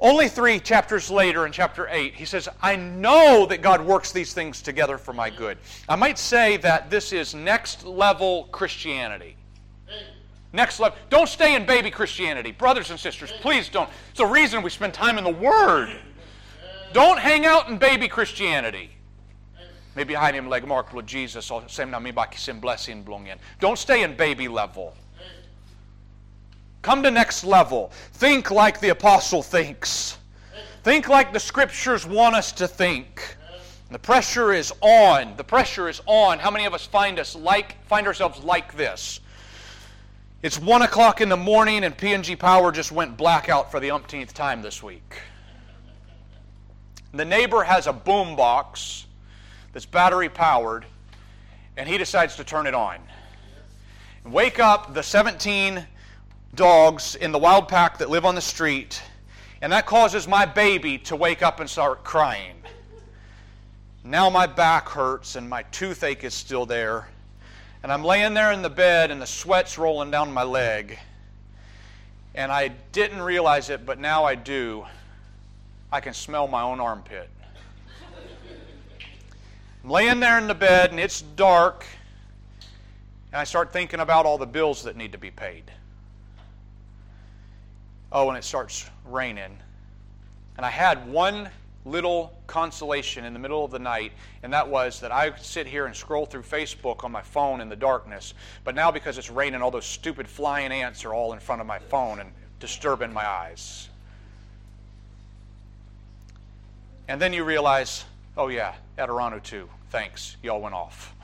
[0.00, 2.14] only three chapters later in chapter 8.
[2.14, 5.58] He says, I know that God works these things together for my good.
[5.88, 9.36] I might say that this is next level Christianity.
[10.52, 10.96] Next level.
[11.10, 12.52] Don't stay in baby Christianity.
[12.52, 13.88] Brothers and sisters, please don't.
[14.10, 15.90] It's the reason we spend time in the Word.
[16.92, 18.90] Don't hang out in baby Christianity.
[19.94, 23.28] Maybe hide him leg mark with Jesus or same na mi baki blessing blong
[23.60, 24.94] Don't stay in baby level.
[26.82, 27.90] Come to next level.
[28.12, 30.18] Think like the apostle thinks.
[30.84, 33.36] Think like the scriptures want us to think.
[33.90, 35.36] The pressure is on.
[35.36, 36.38] The pressure is on.
[36.38, 39.20] How many of us find us like find ourselves like this?
[40.40, 44.32] It's 1 o'clock in the morning, and PNG Power just went blackout for the umpteenth
[44.32, 45.18] time this week.
[47.12, 49.06] The neighbor has a boom box
[49.72, 50.86] that's battery powered,
[51.76, 53.00] and he decides to turn it on.
[54.24, 55.84] Wake up the 17
[56.54, 59.02] dogs in the wild pack that live on the street,
[59.60, 62.62] and that causes my baby to wake up and start crying.
[64.04, 67.08] Now my back hurts, and my toothache is still there
[67.82, 70.98] and I'm laying there in the bed, and the sweat's rolling down my leg.
[72.34, 74.84] And I didn't realize it, but now I do.
[75.90, 77.30] I can smell my own armpit.
[79.84, 81.86] I'm laying there in the bed, and it's dark,
[83.32, 85.64] And I start thinking about all the bills that need to be paid.
[88.10, 89.58] Oh, and it starts raining.
[90.56, 91.48] And I had one
[91.84, 94.12] little consolation in the middle of the night,
[94.42, 97.68] and that was that I sit here and scroll through Facebook on my phone in
[97.68, 98.34] the darkness.
[98.64, 101.66] But now, because it's raining, all those stupid flying ants are all in front of
[101.66, 103.88] my phone and disturbing my eyes.
[107.08, 108.04] And then you realize,
[108.36, 109.68] oh, yeah, Adorano too.
[109.90, 110.36] Thanks.
[110.42, 111.14] Y'all went off.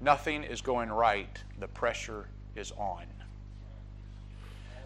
[0.00, 1.36] Nothing is going right.
[1.58, 3.04] The pressure is on.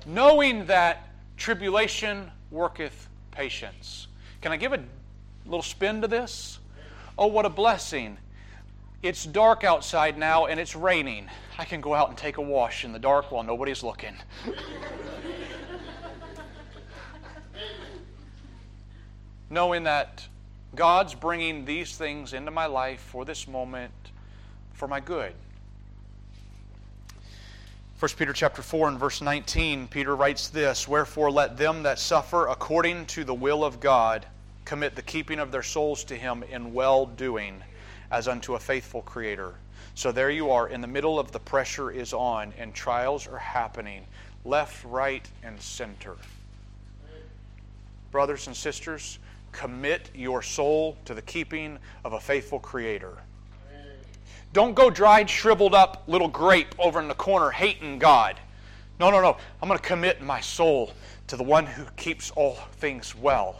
[0.06, 4.08] Knowing that tribulation worketh patience.
[4.44, 4.80] Can I give a
[5.46, 6.58] little spin to this?
[7.16, 8.18] Oh, what a blessing.
[9.02, 11.30] It's dark outside now and it's raining.
[11.58, 14.14] I can go out and take a wash in the dark while nobody's looking.
[19.48, 20.28] Knowing that
[20.74, 23.94] God's bringing these things into my life for this moment
[24.74, 25.32] for my good.
[27.98, 32.48] 1 Peter chapter 4 and verse 19, Peter writes this, Wherefore let them that suffer
[32.48, 34.26] according to the will of God
[34.64, 37.62] commit the keeping of their souls to him in well doing,
[38.10, 39.54] as unto a faithful Creator.
[39.94, 43.38] So there you are, in the middle of the pressure is on, and trials are
[43.38, 44.04] happening,
[44.44, 46.16] left, right, and center.
[48.10, 49.18] Brothers and sisters,
[49.52, 53.16] commit your soul to the keeping of a faithful Creator.
[54.52, 58.38] Don't go dried, shriveled up little grape over in the corner hating God.
[59.00, 59.36] No, no, no.
[59.60, 60.92] I'm going to commit my soul
[61.26, 63.56] to the one who keeps all things well.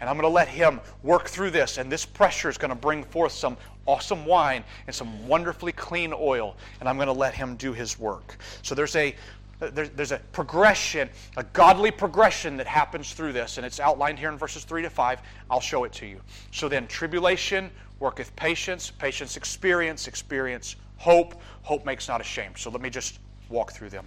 [0.00, 1.78] And I'm going to let him work through this.
[1.78, 6.12] And this pressure is going to bring forth some awesome wine and some wonderfully clean
[6.16, 6.56] oil.
[6.80, 8.38] And I'm going to let him do his work.
[8.62, 9.14] So there's a
[9.60, 14.36] there's a progression, a godly progression that happens through this, and it's outlined here in
[14.36, 15.22] verses 3 to 5.
[15.48, 16.20] I'll show it to you.
[16.50, 22.58] So then, tribulation, worketh patience, patience experience, experience hope, hope makes not ashamed.
[22.58, 24.06] So let me just walk through them.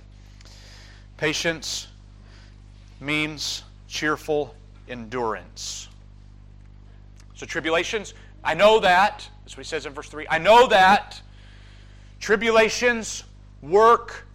[1.17, 1.87] Patience
[2.99, 4.53] means cheerful
[4.89, 5.87] endurance.
[7.35, 9.27] So tribulations, I know that.
[9.43, 10.27] That's what he says in verse 3.
[10.29, 11.21] I know that
[12.19, 13.23] tribulations
[13.61, 14.25] work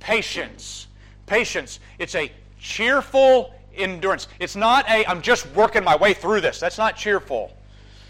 [0.00, 0.86] patience.
[1.26, 1.80] Patience.
[1.98, 2.30] It's a
[2.60, 4.28] cheerful endurance.
[4.38, 6.60] It's not a, I'm just working my way through this.
[6.60, 7.56] That's not cheerful.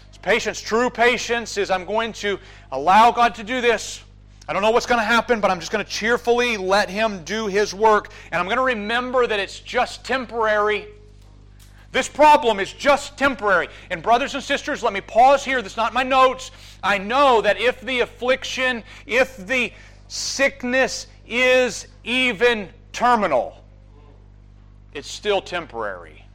[0.09, 2.39] It's patience, true patience, is I'm going to
[2.71, 4.01] allow God to do this.
[4.47, 7.23] I don't know what's going to happen, but I'm just going to cheerfully let Him
[7.25, 8.11] do His work.
[8.31, 10.87] And I'm going to remember that it's just temporary.
[11.91, 13.69] This problem is just temporary.
[13.89, 15.61] And, brothers and sisters, let me pause here.
[15.61, 16.51] That's not my notes.
[16.83, 19.71] I know that if the affliction, if the
[20.07, 23.63] sickness is even terminal,
[24.93, 26.25] it's still temporary.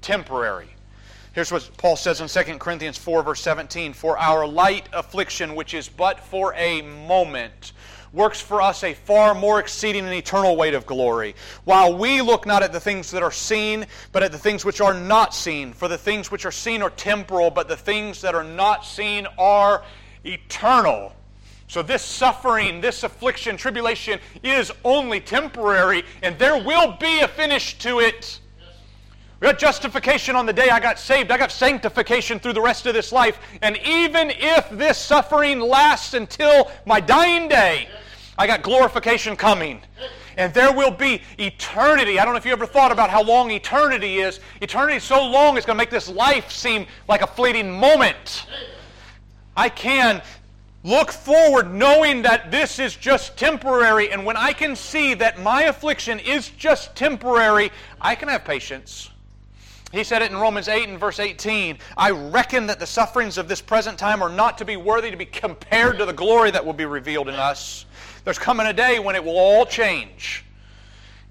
[0.00, 0.68] Temporary.
[1.32, 5.72] Here's what Paul says in 2 Corinthians 4, verse 17 For our light affliction, which
[5.72, 7.72] is but for a moment,
[8.12, 11.34] works for us a far more exceeding and eternal weight of glory.
[11.64, 14.80] While we look not at the things that are seen, but at the things which
[14.80, 15.72] are not seen.
[15.72, 19.26] For the things which are seen are temporal, but the things that are not seen
[19.38, 19.82] are
[20.24, 21.14] eternal.
[21.68, 27.78] So, this suffering, this affliction, tribulation is only temporary, and there will be a finish
[27.78, 28.40] to it.
[29.40, 31.32] We got justification on the day I got saved.
[31.32, 33.40] I got sanctification through the rest of this life.
[33.60, 37.88] And even if this suffering lasts until my dying day,
[38.38, 39.80] I got glorification coming.
[40.36, 42.18] And there will be eternity.
[42.18, 44.40] I don't know if you ever thought about how long eternity is.
[44.60, 48.46] Eternity is so long, it's going to make this life seem like a fleeting moment.
[49.56, 50.22] I can
[50.84, 54.10] look forward knowing that this is just temporary.
[54.10, 59.10] And when I can see that my affliction is just temporary, I can have patience.
[59.92, 63.46] He said it in Romans 8 and verse 18 I reckon that the sufferings of
[63.46, 66.64] this present time are not to be worthy to be compared to the glory that
[66.64, 67.84] will be revealed in us.
[68.24, 70.44] There's coming a day when it will all change.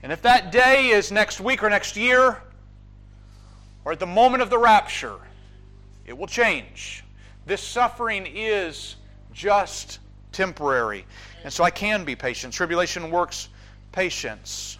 [0.04, 2.42] And if that day is next week or next year,
[3.86, 5.16] or at the moment of the rapture,
[6.06, 7.04] it will change.
[7.46, 8.96] This suffering is
[9.34, 10.00] just
[10.32, 11.06] temporary.
[11.44, 12.54] And so I can be patient.
[12.54, 13.50] Tribulation works
[13.92, 14.78] patience.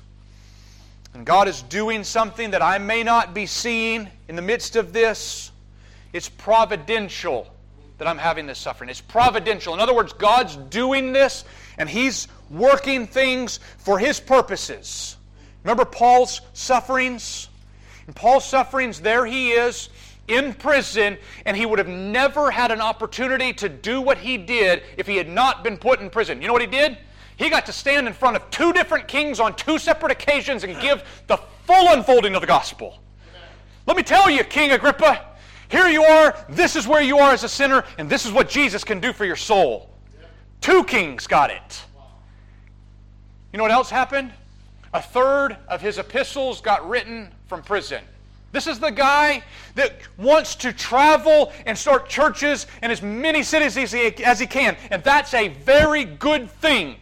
[1.14, 4.94] And God is doing something that I may not be seeing in the midst of
[4.94, 5.52] this.
[6.14, 7.48] It's providential
[7.98, 8.90] that I'm having this suffering.
[8.90, 9.74] It's providential.
[9.74, 11.44] In other words, God's doing this
[11.82, 15.18] and He's working things for His purposes.
[15.64, 17.50] Remember Paul's sufferings?
[18.08, 19.90] In Paul's sufferings, there he is
[20.28, 24.84] in prison, and he would have never had an opportunity to do what he did
[24.98, 26.42] if he had not been put in prison.
[26.42, 26.98] You know what he did?
[27.38, 30.80] He got to stand in front of two different kings on two separate occasions and
[30.80, 33.00] give the full unfolding of the gospel.
[33.88, 35.26] Let me tell you, King Agrippa,
[35.70, 38.50] here you are, this is where you are as a sinner, and this is what
[38.50, 39.91] Jesus can do for your soul.
[40.62, 41.84] Two kings got it.
[43.52, 44.32] You know what else happened?
[44.94, 48.04] A third of his epistles got written from prison.
[48.52, 49.44] This is the guy
[49.76, 54.46] that wants to travel and start churches in as many cities as he, as he
[54.46, 54.76] can.
[54.92, 56.98] And that's a very good thing.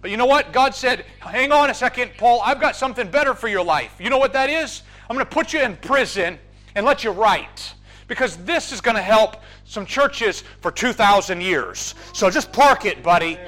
[0.00, 0.52] But you know what?
[0.52, 3.96] God said, hang on a second, Paul, I've got something better for your life.
[3.98, 4.82] You know what that is?
[5.10, 6.38] I'm going to put you in prison
[6.76, 7.74] and let you write.
[8.06, 9.36] Because this is going to help
[9.68, 11.94] some churches for 2,000 years.
[12.14, 13.38] So just park it, buddy.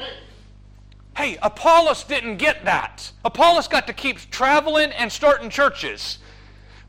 [1.16, 3.10] Hey, Apollos didn't get that.
[3.24, 6.18] Apollos got to keep traveling and starting churches.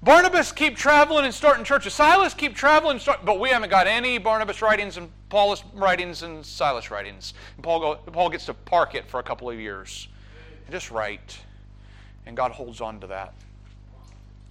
[0.03, 1.93] Barnabas keep traveling and starting churches.
[1.93, 6.23] Silas keep traveling, and start, but we haven't got any Barnabas writings and Paulus writings
[6.23, 7.33] and Silas writings.
[7.55, 10.07] And Paul, go, Paul gets to park it for a couple of years
[10.65, 11.39] and just write.
[12.25, 13.33] And God holds on to that.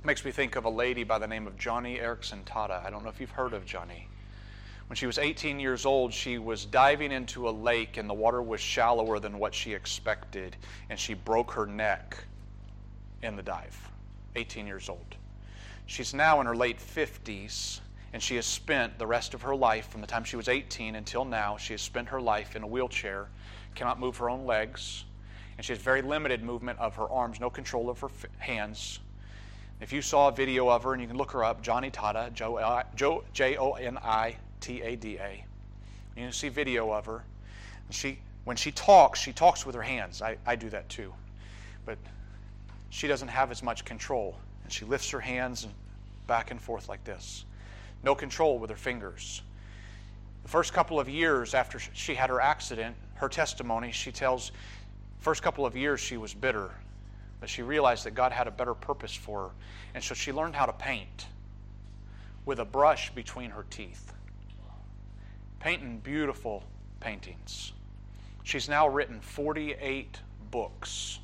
[0.04, 2.84] Makes me think of a lady by the name of Joni Eareckson Tada.
[2.84, 4.04] I don't know if you've heard of Joni.
[4.90, 8.42] When she was 18 years old, she was diving into a lake and the water
[8.42, 10.56] was shallower than what she expected,
[10.88, 12.24] and she broke her neck
[13.22, 13.78] in the dive.
[14.34, 15.14] 18 years old.
[15.86, 17.78] She's now in her late 50s,
[18.12, 20.96] and she has spent the rest of her life, from the time she was 18
[20.96, 23.28] until now, she has spent her life in a wheelchair,
[23.76, 25.04] cannot move her own legs,
[25.56, 28.98] and she has very limited movement of her arms, no control of her hands.
[29.80, 32.34] If you saw a video of her, and you can look her up, Joni Tada,
[33.32, 35.44] J O N I T A D A,
[36.16, 37.24] you see video of her.
[37.90, 40.22] She, when she talks, she talks with her hands.
[40.22, 41.12] I, I do that too.
[41.84, 41.98] But
[42.90, 45.66] she doesn't have as much control and she lifts her hands
[46.26, 47.44] back and forth like this.
[48.02, 49.42] No control with her fingers.
[50.42, 54.52] The first couple of years after she had her accident, her testimony, she tells,
[55.18, 56.70] first couple of years she was bitter,
[57.40, 59.50] but she realized that God had a better purpose for her.
[59.94, 61.26] And so she learned how to paint
[62.46, 64.12] with a brush between her teeth,
[65.60, 66.64] painting beautiful
[66.98, 67.72] paintings.
[68.42, 70.18] She's now written 48
[70.50, 71.20] books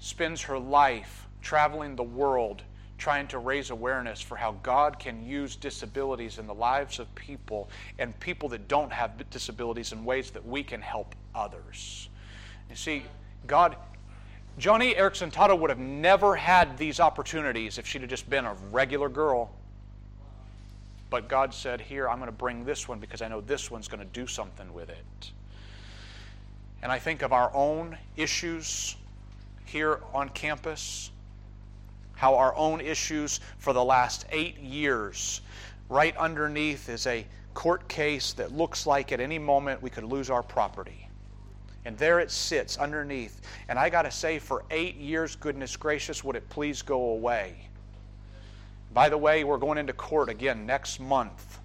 [0.00, 2.62] spends her life traveling the world
[2.98, 7.70] trying to raise awareness for how God can use disabilities in the lives of people
[7.98, 12.08] and people that don't have disabilities in ways that we can help others.
[12.68, 13.04] You see,
[13.46, 13.76] God,
[14.58, 18.54] Joni Eareckson Tada would have never had these opportunities if she'd have just been a
[18.70, 19.50] regular girl.
[21.10, 23.88] But God said, Here, I'm going to bring this one because I know this one's
[23.88, 25.32] going to do something with it.
[26.82, 28.96] And I think of our own issues
[29.66, 31.10] here on campus,
[32.14, 35.42] how our own issues for the last eight years,
[35.88, 40.30] right underneath is a court case that looks like at any moment we could lose
[40.30, 41.08] our property.
[41.84, 43.40] And there it sits underneath.
[43.68, 47.69] And I got to say, for eight years, goodness gracious, would it please go away?
[48.92, 51.60] By the way, we're going into court again next month,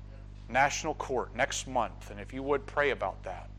[0.47, 2.11] national court next month.
[2.11, 3.49] And if you would pray about that.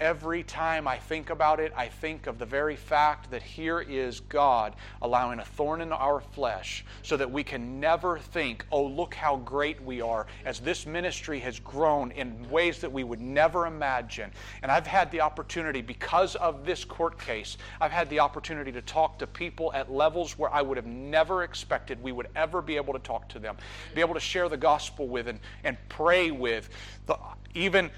[0.00, 4.18] Every time I think about it, I think of the very fact that here is
[4.18, 9.14] God allowing a thorn in our flesh so that we can never think, oh, look
[9.14, 13.66] how great we are, as this ministry has grown in ways that we would never
[13.66, 14.32] imagine.
[14.62, 18.82] And I've had the opportunity, because of this court case, I've had the opportunity to
[18.82, 22.74] talk to people at levels where I would have never expected we would ever be
[22.74, 23.56] able to talk to them,
[23.94, 26.68] be able to share the gospel with and, and pray with.
[27.06, 27.16] The,
[27.54, 27.90] even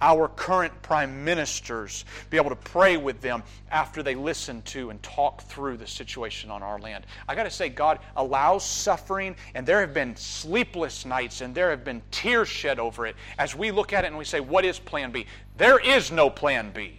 [0.00, 5.02] our current prime ministers, be able to pray with them after they listen to and
[5.02, 7.06] talk through the situation on our land.
[7.28, 11.70] I got to say, God allows suffering, and there have been sleepless nights, and there
[11.70, 14.64] have been tears shed over it as we look at it and we say, What
[14.64, 15.26] is plan B?
[15.56, 16.98] There is no plan B.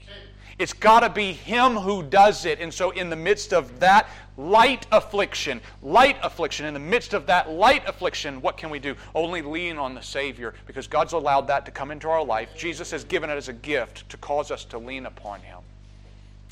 [0.57, 2.59] It's got to be Him who does it.
[2.59, 7.25] And so, in the midst of that light affliction, light affliction, in the midst of
[7.25, 8.95] that light affliction, what can we do?
[9.15, 12.49] Only lean on the Savior because God's allowed that to come into our life.
[12.55, 15.59] Jesus has given it as a gift to cause us to lean upon Him.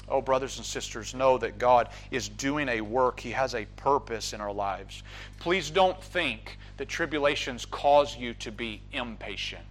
[0.07, 3.19] Oh, brothers and sisters, know that God is doing a work.
[3.19, 5.01] He has a purpose in our lives.
[5.39, 9.63] Please don't think that tribulations cause you to be impatient.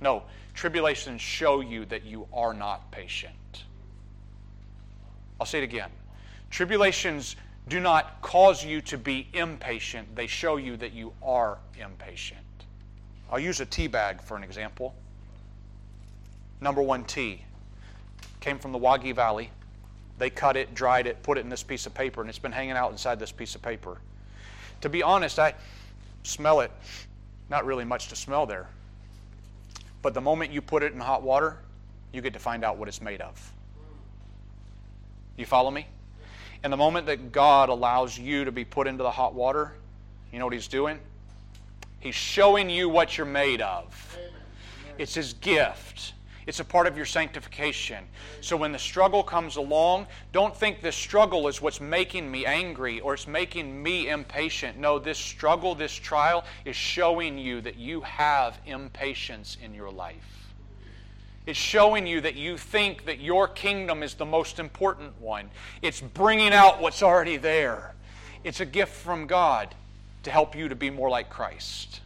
[0.00, 0.22] No,
[0.54, 3.64] tribulations show you that you are not patient.
[5.40, 5.90] I'll say it again.
[6.52, 7.34] Tribulations
[7.68, 12.40] do not cause you to be impatient, they show you that you are impatient.
[13.30, 14.94] I'll use a tea bag for an example.
[16.60, 17.46] Number one tea
[18.40, 19.50] came from the Wahgi Valley.
[20.18, 22.52] They cut it, dried it, put it in this piece of paper, and it's been
[22.52, 23.96] hanging out inside this piece of paper.
[24.82, 25.54] To be honest, I
[26.22, 26.70] smell it.
[27.48, 28.68] Not really much to smell there.
[30.02, 31.56] But the moment you put it in hot water,
[32.12, 33.52] you get to find out what it's made of.
[35.38, 35.86] You follow me?
[36.64, 39.72] And the moment that God allows you to be put into the hot water,
[40.32, 40.98] you know what He's doing?
[41.98, 44.18] He's showing you what you're made of.
[44.98, 46.14] It's His gift.
[46.46, 48.04] It's a part of your sanctification.
[48.40, 53.00] So when the struggle comes along, don't think this struggle is what's making me angry
[53.00, 54.76] or it's making me impatient.
[54.76, 60.41] No, this struggle, this trial is showing you that you have impatience in your life.
[61.46, 65.50] It's showing you that you think that your kingdom is the most important one.
[65.82, 67.94] It's bringing out what's already there.
[68.44, 69.74] It's a gift from God
[70.22, 72.00] to help you to be more like Christ.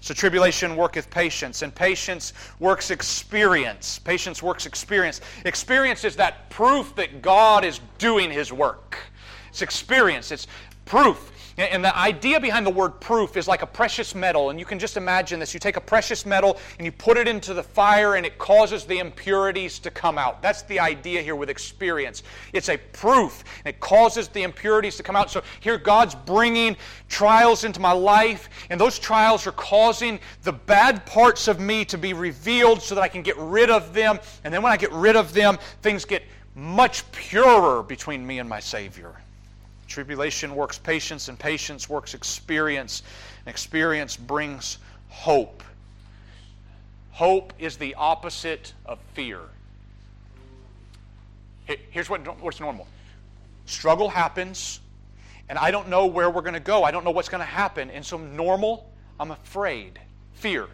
[0.00, 3.98] So tribulation worketh patience, and patience works experience.
[3.98, 5.20] Patience works experience.
[5.44, 8.98] Experience is that proof that God is doing his work.
[9.48, 10.46] It's experience, it's
[10.84, 14.50] proof and the idea behind the word proof is like a precious metal.
[14.50, 15.54] And you can just imagine this.
[15.54, 18.84] You take a precious metal and you put it into the fire and it causes
[18.84, 20.42] the impurities to come out.
[20.42, 22.22] That's the idea here with experience.
[22.52, 25.30] It's a proof and it causes the impurities to come out.
[25.30, 26.76] So here God's bringing
[27.08, 31.96] trials into my life, and those trials are causing the bad parts of me to
[31.96, 34.18] be revealed so that I can get rid of them.
[34.44, 36.22] And then when I get rid of them, things get
[36.54, 39.14] much purer between me and my Savior.
[39.86, 43.02] Tribulation works patience, and patience works experience,
[43.44, 44.78] and experience brings
[45.08, 45.62] hope.
[47.12, 49.40] Hope is the opposite of fear.
[51.90, 52.86] Here's what, what's normal
[53.66, 54.80] struggle happens,
[55.48, 56.84] and I don't know where we're going to go.
[56.84, 57.90] I don't know what's going to happen.
[57.90, 58.88] And so, normal,
[59.20, 59.98] I'm afraid.
[60.34, 60.68] Fear.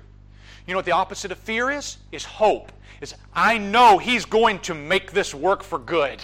[0.66, 1.98] You know what the opposite of fear is?
[2.12, 2.72] Is hope.
[3.00, 6.20] Is I know He's going to make this work for good.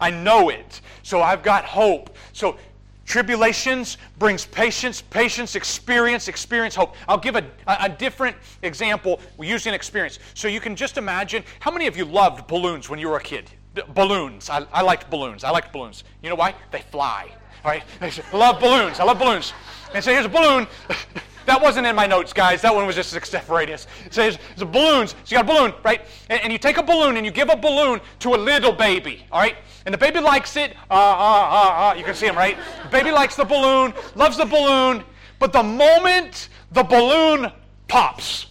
[0.00, 0.80] I know it.
[1.02, 2.16] So I've got hope.
[2.32, 2.56] So
[3.04, 6.94] tribulations brings patience, patience, experience, experience, hope.
[7.08, 10.20] I'll give a, a, different example using experience.
[10.34, 13.22] So you can just imagine how many of you loved balloons when you were a
[13.22, 13.50] kid?
[13.94, 14.48] Balloons.
[14.48, 15.42] I, I liked balloons.
[15.42, 16.04] I liked balloons.
[16.22, 16.54] You know why?
[16.70, 17.30] They fly.
[17.64, 17.82] All right?
[18.00, 19.00] I love balloons.
[19.00, 19.52] I love balloons.
[19.92, 20.66] And so here's a balloon.
[21.46, 22.62] That wasn't in my notes, guys.
[22.62, 23.86] That one was just extemporaneous.
[24.10, 25.10] So there's, there's balloons.
[25.24, 26.02] So you got a balloon, right?
[26.28, 29.24] And, and, you take a balloon and you give a balloon to a little baby,
[29.32, 29.56] all right?
[29.86, 30.74] And the baby likes it.
[30.90, 31.94] Ah, ah, ah, ah.
[31.94, 32.56] You can see him, right?
[32.84, 35.04] The baby likes the balloon, loves the balloon.
[35.38, 37.50] But the moment the balloon
[37.88, 38.46] pops,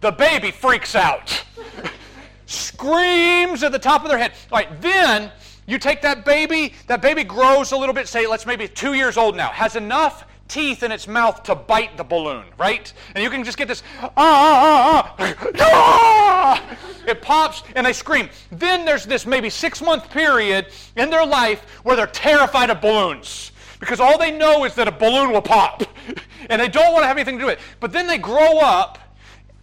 [0.00, 1.44] the baby freaks out,
[2.46, 4.32] screams at the top of their head.
[4.50, 5.30] All right, then
[5.66, 9.16] you take that baby, that baby grows a little bit, say, let's maybe two years
[9.16, 12.92] old now, has enough teeth in its mouth to bite the balloon, right?
[13.14, 16.78] And you can just get this, ah, ah, ah, ah, ah!
[17.06, 18.28] It pops and they scream.
[18.50, 23.52] Then there's this maybe six month period in their life where they're terrified of balloons
[23.78, 25.82] because all they know is that a balloon will pop
[26.50, 27.64] and they don't want to have anything to do with it.
[27.78, 28.98] But then they grow up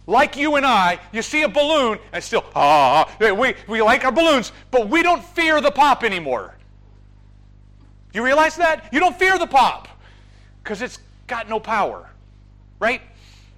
[0.06, 4.12] like you and I, you see a balloon and still, ah, we, we like our
[4.12, 6.54] balloons, but we don't fear the pop anymore.
[8.14, 8.88] You realize that?
[8.90, 9.88] You don't fear the pop
[10.68, 12.10] because it's got no power,
[12.78, 13.00] right?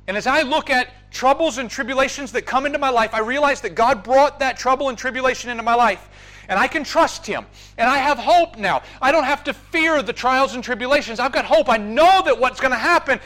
[0.07, 3.61] And as I look at troubles and tribulations that come into my life, I realize
[3.63, 6.09] that God brought that trouble and tribulation into my life.
[6.49, 7.47] And I can trust Him.
[7.79, 8.83] And I have hope now.
[9.03, 11.19] I don't have to fear the trials and tribulations.
[11.19, 11.69] I've got hope.
[11.69, 13.19] I know that what's going to happen,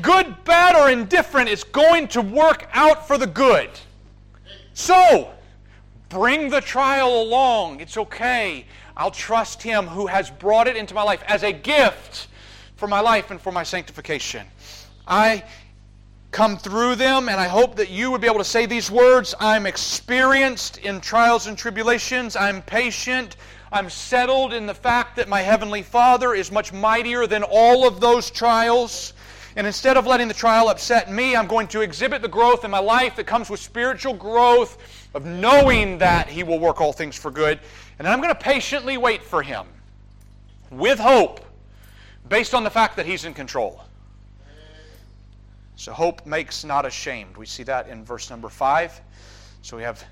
[0.00, 3.70] good, bad, or indifferent, is going to work out for the good.
[4.74, 5.30] So,
[6.08, 7.78] bring the trial along.
[7.78, 8.66] It's okay.
[8.96, 12.26] I'll trust Him who has brought it into my life as a gift
[12.82, 14.44] for my life and for my sanctification.
[15.06, 15.44] I
[16.32, 19.36] come through them, and I hope that you would be able to say these words
[19.38, 23.36] I'm experienced in trials and tribulations, I'm patient.
[23.70, 28.00] I'm settled in the fact that my Heavenly Father is much mightier than all of
[28.00, 29.12] those trials.
[29.54, 32.72] And instead of letting the trial upset me, I'm going to exhibit the growth in
[32.72, 34.76] my life that comes with spiritual growth
[35.14, 37.60] of knowing that He will work all things for good.
[38.00, 39.66] And I'm going to patiently wait for Him
[40.72, 41.46] with hope
[42.32, 43.82] based on the fact that He's in control.
[45.76, 47.36] So hope makes not ashamed.
[47.36, 49.02] We see that in verse number 5.
[49.60, 50.02] So we have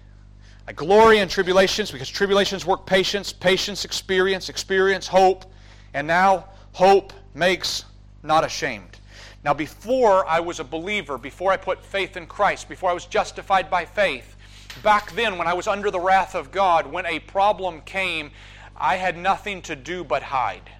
[0.68, 5.46] I glory in tribulations because tribulations work patience, patience experience, experience hope,
[5.94, 7.86] and now hope makes
[8.22, 9.00] not ashamed.
[9.42, 13.06] Now, before I was a believer, before I put faith in Christ, before I was
[13.06, 14.36] justified by faith,
[14.82, 18.30] back then when I was under the wrath of God, when a problem came,
[18.76, 20.70] I had nothing to do but hide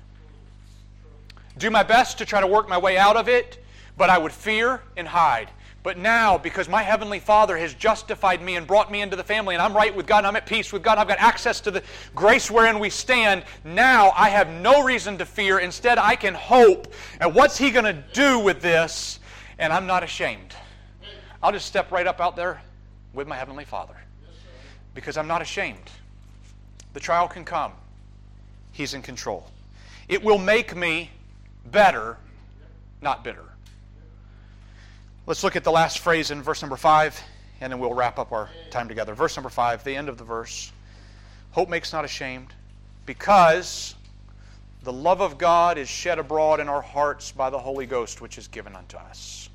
[1.61, 3.63] do my best to try to work my way out of it,
[3.97, 5.51] but I would fear and hide.
[5.83, 9.55] But now, because my Heavenly Father has justified me and brought me into the family,
[9.55, 11.71] and I'm right with God, and I'm at peace with God, I've got access to
[11.71, 11.83] the
[12.15, 15.59] grace wherein we stand, now I have no reason to fear.
[15.59, 16.93] Instead, I can hope.
[17.19, 19.21] And what's He going to do with this?
[19.59, 20.55] And I'm not ashamed.
[21.43, 22.61] I'll just step right up out there
[23.15, 23.97] with my Heavenly Father
[24.95, 25.91] because I'm not ashamed.
[26.93, 27.73] The trial can come,
[28.73, 29.51] He's in control.
[30.09, 31.11] It will make me
[31.67, 32.17] better,
[33.01, 33.45] not bitter.
[35.27, 37.21] Let's look at the last phrase in verse number 5,
[37.61, 39.15] and then we'll wrap up our time together.
[39.15, 40.73] Verse number 5, the end of the verse.
[41.53, 42.55] Hope makes not ashamed,
[43.07, 43.95] because
[44.83, 48.39] the love of God is shed abroad in our hearts by the Holy Ghost, which
[48.39, 49.51] is given unto us.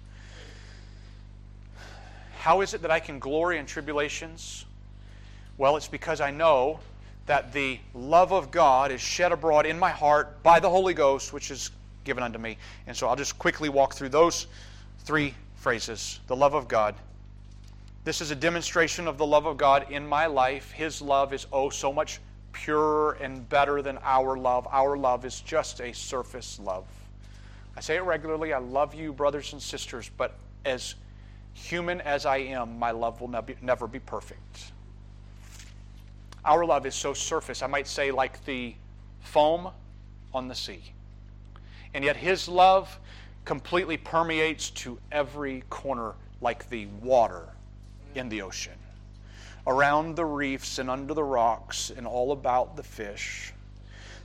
[2.38, 4.66] How is it that I can glory in tribulations?
[5.58, 6.80] Well, it's because I know
[7.26, 11.34] that the love of God is shed abroad in my heart by the Holy Ghost,
[11.34, 11.72] which is
[12.06, 12.58] given unto me.
[12.88, 14.48] And so I'll just quickly walk through those
[15.00, 16.96] three phrases the love of God.
[18.06, 20.72] This is a demonstration of the love of God in my life.
[20.72, 22.20] His love is oh so much
[22.54, 24.68] purer and better than our love.
[24.72, 26.86] Our love is just a surface love.
[27.76, 30.96] I say it regularly I love you, brothers and sisters, but as
[31.54, 34.72] human as I am, my love will never be perfect.
[36.46, 38.76] Our love is so surface, I might say, like the
[39.22, 39.72] foam
[40.34, 40.94] on the sea.
[41.96, 43.00] And yet, His love
[43.46, 47.48] completely permeates to every corner like the water
[48.16, 48.74] in the ocean.
[49.66, 53.54] Around the reefs and under the rocks and all about the fish,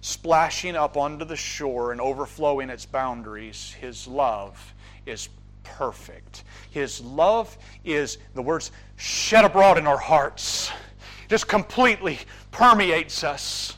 [0.01, 4.75] splashing up onto the shore and overflowing its boundaries, His love
[5.07, 5.29] is
[5.63, 6.43] perfect.
[6.73, 10.73] His love is, the words, shed abroad in our hearts
[11.29, 12.19] just completely
[12.51, 13.77] permeates us.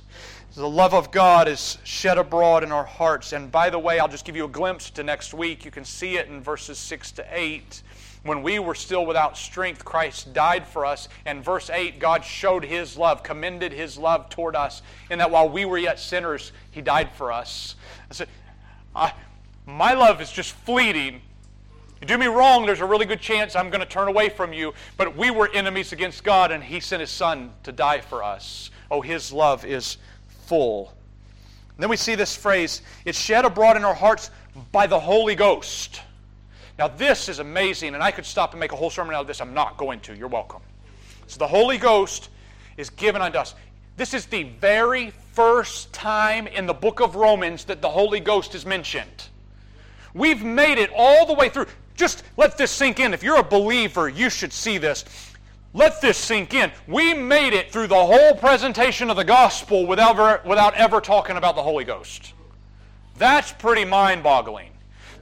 [0.54, 3.32] The love of God is shed abroad in our hearts.
[3.32, 5.64] And by the way, I'll just give you a glimpse to next week.
[5.64, 7.82] You can see it in verses 6 to 8.
[8.24, 11.08] When we were still without strength, Christ died for us.
[11.24, 15.48] And verse 8, God showed his love, commended his love toward us, in that while
[15.48, 17.76] we were yet sinners, he died for us.
[18.10, 18.28] I said,
[18.94, 19.14] I,
[19.64, 21.22] my love is just fleeting
[22.02, 24.52] you do me wrong, there's a really good chance I'm going to turn away from
[24.52, 24.74] you.
[24.96, 28.72] But we were enemies against God, and He sent His Son to die for us.
[28.90, 29.98] Oh, His love is
[30.52, 30.92] full.
[31.70, 34.30] And then we see this phrase it's shed abroad in our hearts
[34.70, 36.02] by the Holy Ghost.
[36.78, 39.26] Now, this is amazing, and I could stop and make a whole sermon out of
[39.26, 39.40] this.
[39.40, 40.14] I'm not going to.
[40.14, 40.60] You're welcome.
[41.26, 42.28] So, the Holy Ghost
[42.76, 43.54] is given unto us.
[43.96, 48.54] This is the very first time in the book of Romans that the Holy Ghost
[48.54, 49.28] is mentioned.
[50.12, 51.64] We've made it all the way through.
[51.96, 53.14] Just let this sink in.
[53.14, 55.06] If you're a believer, you should see this.
[55.74, 56.70] Let this sink in.
[56.86, 61.36] We made it through the whole presentation of the gospel without ever, without ever talking
[61.36, 62.34] about the Holy Ghost.
[63.16, 64.68] That's pretty mind boggling.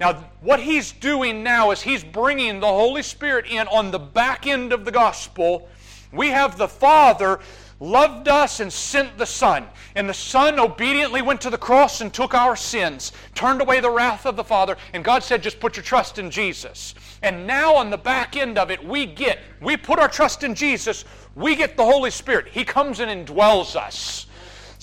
[0.00, 4.46] Now, what he's doing now is he's bringing the Holy Spirit in on the back
[4.46, 5.68] end of the gospel.
[6.10, 7.38] We have the Father
[7.80, 9.66] loved us and sent the Son.
[9.94, 13.90] And the Son obediently went to the cross and took our sins, turned away the
[13.90, 16.94] wrath of the Father, and God said, just put your trust in Jesus.
[17.22, 20.54] And now on the back end of it, we get, we put our trust in
[20.54, 21.04] Jesus,
[21.34, 22.48] we get the Holy Spirit.
[22.48, 24.26] He comes and indwells us.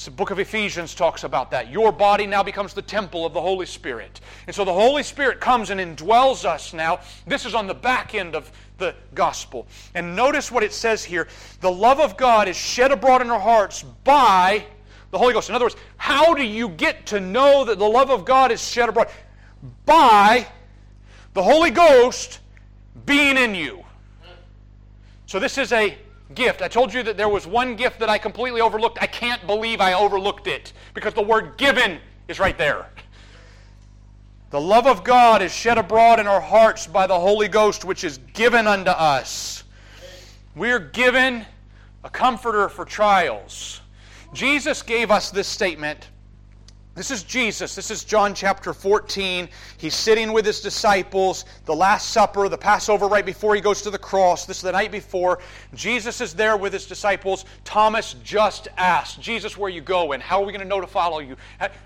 [0.04, 1.72] The book of Ephesians talks about that.
[1.72, 4.22] Your body now becomes the temple of the Holy Spirit.
[4.46, 7.00] And so the Holy Spirit comes and indwells us now.
[7.26, 9.68] This is on the back end of the gospel.
[9.96, 11.28] And notice what it says here
[11.62, 14.66] the love of God is shed abroad in our hearts by
[15.12, 15.50] the Holy Ghost.
[15.50, 18.62] In other words, how do you get to know that the love of God is
[18.62, 19.10] shed abroad?
[19.86, 20.48] By
[21.34, 22.40] the Holy Ghost
[23.06, 23.84] being in you.
[25.26, 25.98] So this is a
[26.36, 26.62] gift.
[26.62, 28.98] I told you that there was one gift that I completely overlooked.
[29.02, 32.88] I can't believe I overlooked it because the word given is right there.
[34.50, 38.04] The love of God is shed abroad in our hearts by the Holy Ghost, which
[38.04, 39.66] is given unto us.
[40.56, 41.46] We're given
[42.04, 43.82] a comforter for trials.
[44.34, 46.08] Jesus gave us this statement.
[46.98, 47.76] This is Jesus.
[47.76, 49.50] This is John chapter 14.
[49.78, 53.92] He's sitting with his disciples, the Last Supper, the Passover right before he goes to
[53.92, 54.48] the cross.
[54.48, 55.38] This is the night before.
[55.76, 57.46] Jesus is there with his disciples.
[57.64, 60.20] Thomas just asked, Jesus, where you going?
[60.22, 61.38] How are we going to know to follow you?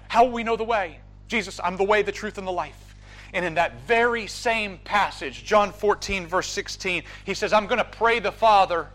[0.08, 1.02] How will we know the way?
[1.28, 2.96] Jesus, I'm the way, the truth, and the life.
[3.34, 7.84] And in that very same passage, John 14, verse 16, he says, I'm going to
[7.84, 8.88] pray the Father.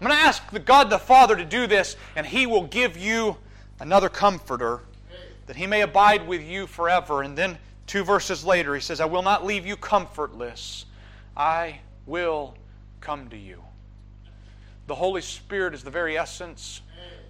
[0.00, 2.96] I'm going to ask the God the Father to do this, and he will give
[2.96, 3.36] you
[3.78, 4.80] another comforter
[5.50, 7.22] that he may abide with you forever.
[7.22, 10.84] And then two verses later, he says, I will not leave you comfortless.
[11.36, 12.54] I will
[13.00, 13.60] come to you.
[14.86, 16.82] The Holy Spirit is the very essence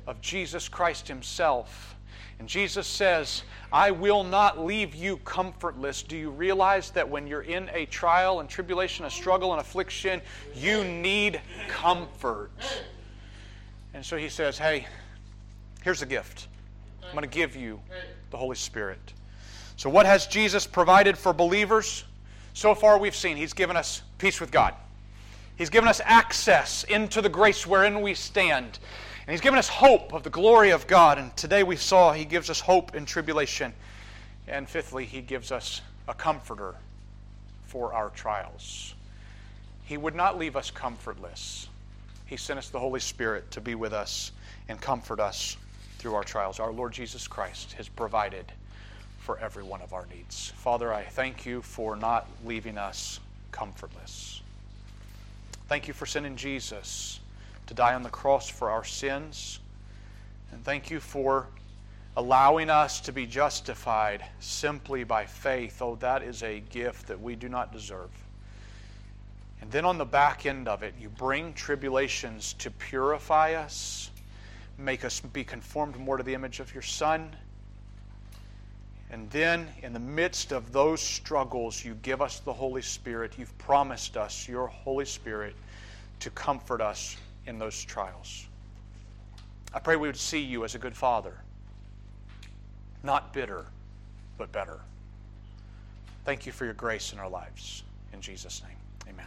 [0.06, 1.96] of Jesus Christ himself.
[2.38, 3.42] And Jesus says,
[3.72, 6.02] I will not leave you comfortless.
[6.02, 10.20] Do you realize that when you're in a trial and tribulation, a struggle and affliction,
[10.54, 12.50] you need comfort?
[13.94, 14.86] And so he says, Hey,
[15.82, 16.48] here's a gift.
[17.03, 17.80] I'm going to give you
[18.30, 19.12] the Holy Spirit.
[19.76, 22.05] So, what has Jesus provided for believers?
[22.53, 24.74] So far, we've seen He's given us peace with God.
[25.57, 28.78] He's given us access into the grace wherein we stand.
[29.26, 31.18] And He's given us hope of the glory of God.
[31.18, 33.72] And today we saw He gives us hope in tribulation.
[34.48, 36.74] And fifthly, He gives us a comforter
[37.64, 38.94] for our trials.
[39.84, 41.68] He would not leave us comfortless.
[42.26, 44.32] He sent us the Holy Spirit to be with us
[44.68, 45.57] and comfort us
[46.01, 46.59] through our trials.
[46.59, 48.46] Our Lord Jesus Christ has provided
[49.18, 50.51] for every one of our needs.
[50.57, 53.20] Father, I thank you for not leaving us
[53.53, 54.40] comfortless.
[55.68, 57.20] Thank you for sending Jesus
[57.66, 59.61] to die on the cross for our sins.
[60.53, 61.46] And thank you for
[62.16, 65.82] allowing us to be justified simply by faith.
[65.82, 68.11] Oh, that is a gift that we do not deserve.
[69.61, 74.09] And then on the back end of it, you bring tribulations to purify us,
[74.80, 77.34] make us be conformed more to the image of your Son.
[79.10, 83.34] And then, in the midst of those struggles, you give us the Holy Spirit.
[83.36, 85.54] You've promised us your Holy Spirit
[86.20, 87.16] to comfort us
[87.46, 88.46] in those trials.
[89.74, 91.36] I pray we would see you as a good Father
[93.02, 93.66] not bitter,
[94.38, 94.80] but better.
[96.24, 97.82] Thank you for your grace in our lives.
[98.12, 98.76] In Jesus' name,
[99.08, 99.26] amen.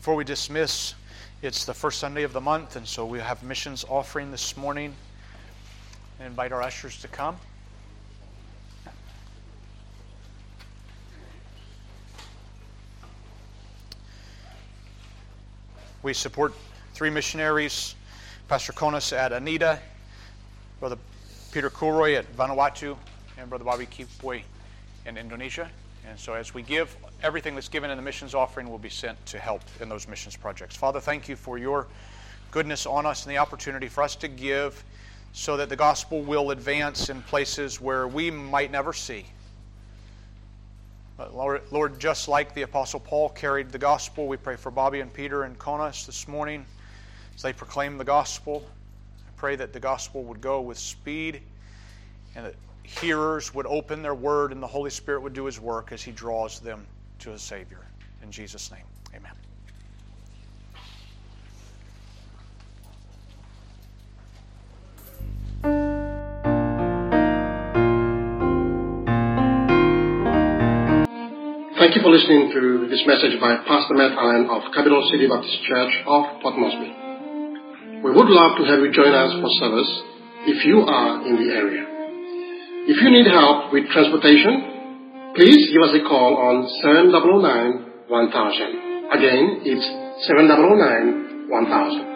[0.00, 0.94] Before we dismiss,
[1.42, 4.94] it's the first Sunday of the month, and so we have missions offering this morning.
[6.18, 7.36] I invite our ushers to come.
[16.02, 16.54] We support
[16.94, 17.94] three missionaries
[18.48, 19.78] Pastor Konas at Anita,
[20.78, 20.96] Brother
[21.52, 22.96] Peter Kulroy at Vanuatu
[23.36, 24.40] and Brother Bobby Kipoi
[25.04, 25.70] in Indonesia.
[26.08, 29.24] And so, as we give, everything that's given in the missions offering will be sent
[29.26, 30.76] to help in those missions projects.
[30.76, 31.86] Father, thank you for your
[32.50, 34.82] goodness on us and the opportunity for us to give
[35.32, 39.24] so that the gospel will advance in places where we might never see.
[41.16, 45.00] But Lord, Lord, just like the Apostle Paul carried the gospel, we pray for Bobby
[45.00, 46.64] and Peter and Conus this morning
[47.36, 48.64] as they proclaim the gospel
[49.30, 51.40] I pray that the gospel would go with speed
[52.34, 52.54] and that
[52.98, 56.12] hearers would open their word and the Holy Spirit would do his work as he
[56.12, 56.86] draws them
[57.20, 57.86] to a Savior.
[58.22, 58.84] In Jesus' name,
[59.14, 59.32] amen.
[71.78, 75.62] Thank you for listening to this message by Pastor Matt Allen of Capital City Baptist
[75.64, 78.02] Church of Port Moresby.
[78.04, 80.02] We would love to have you join us for service
[80.46, 81.89] if you are in the area.
[82.90, 89.14] If you need help with transportation, please give us a call on 7009 1000.
[89.14, 89.86] Again, it's
[90.26, 92.09] 7009 1000.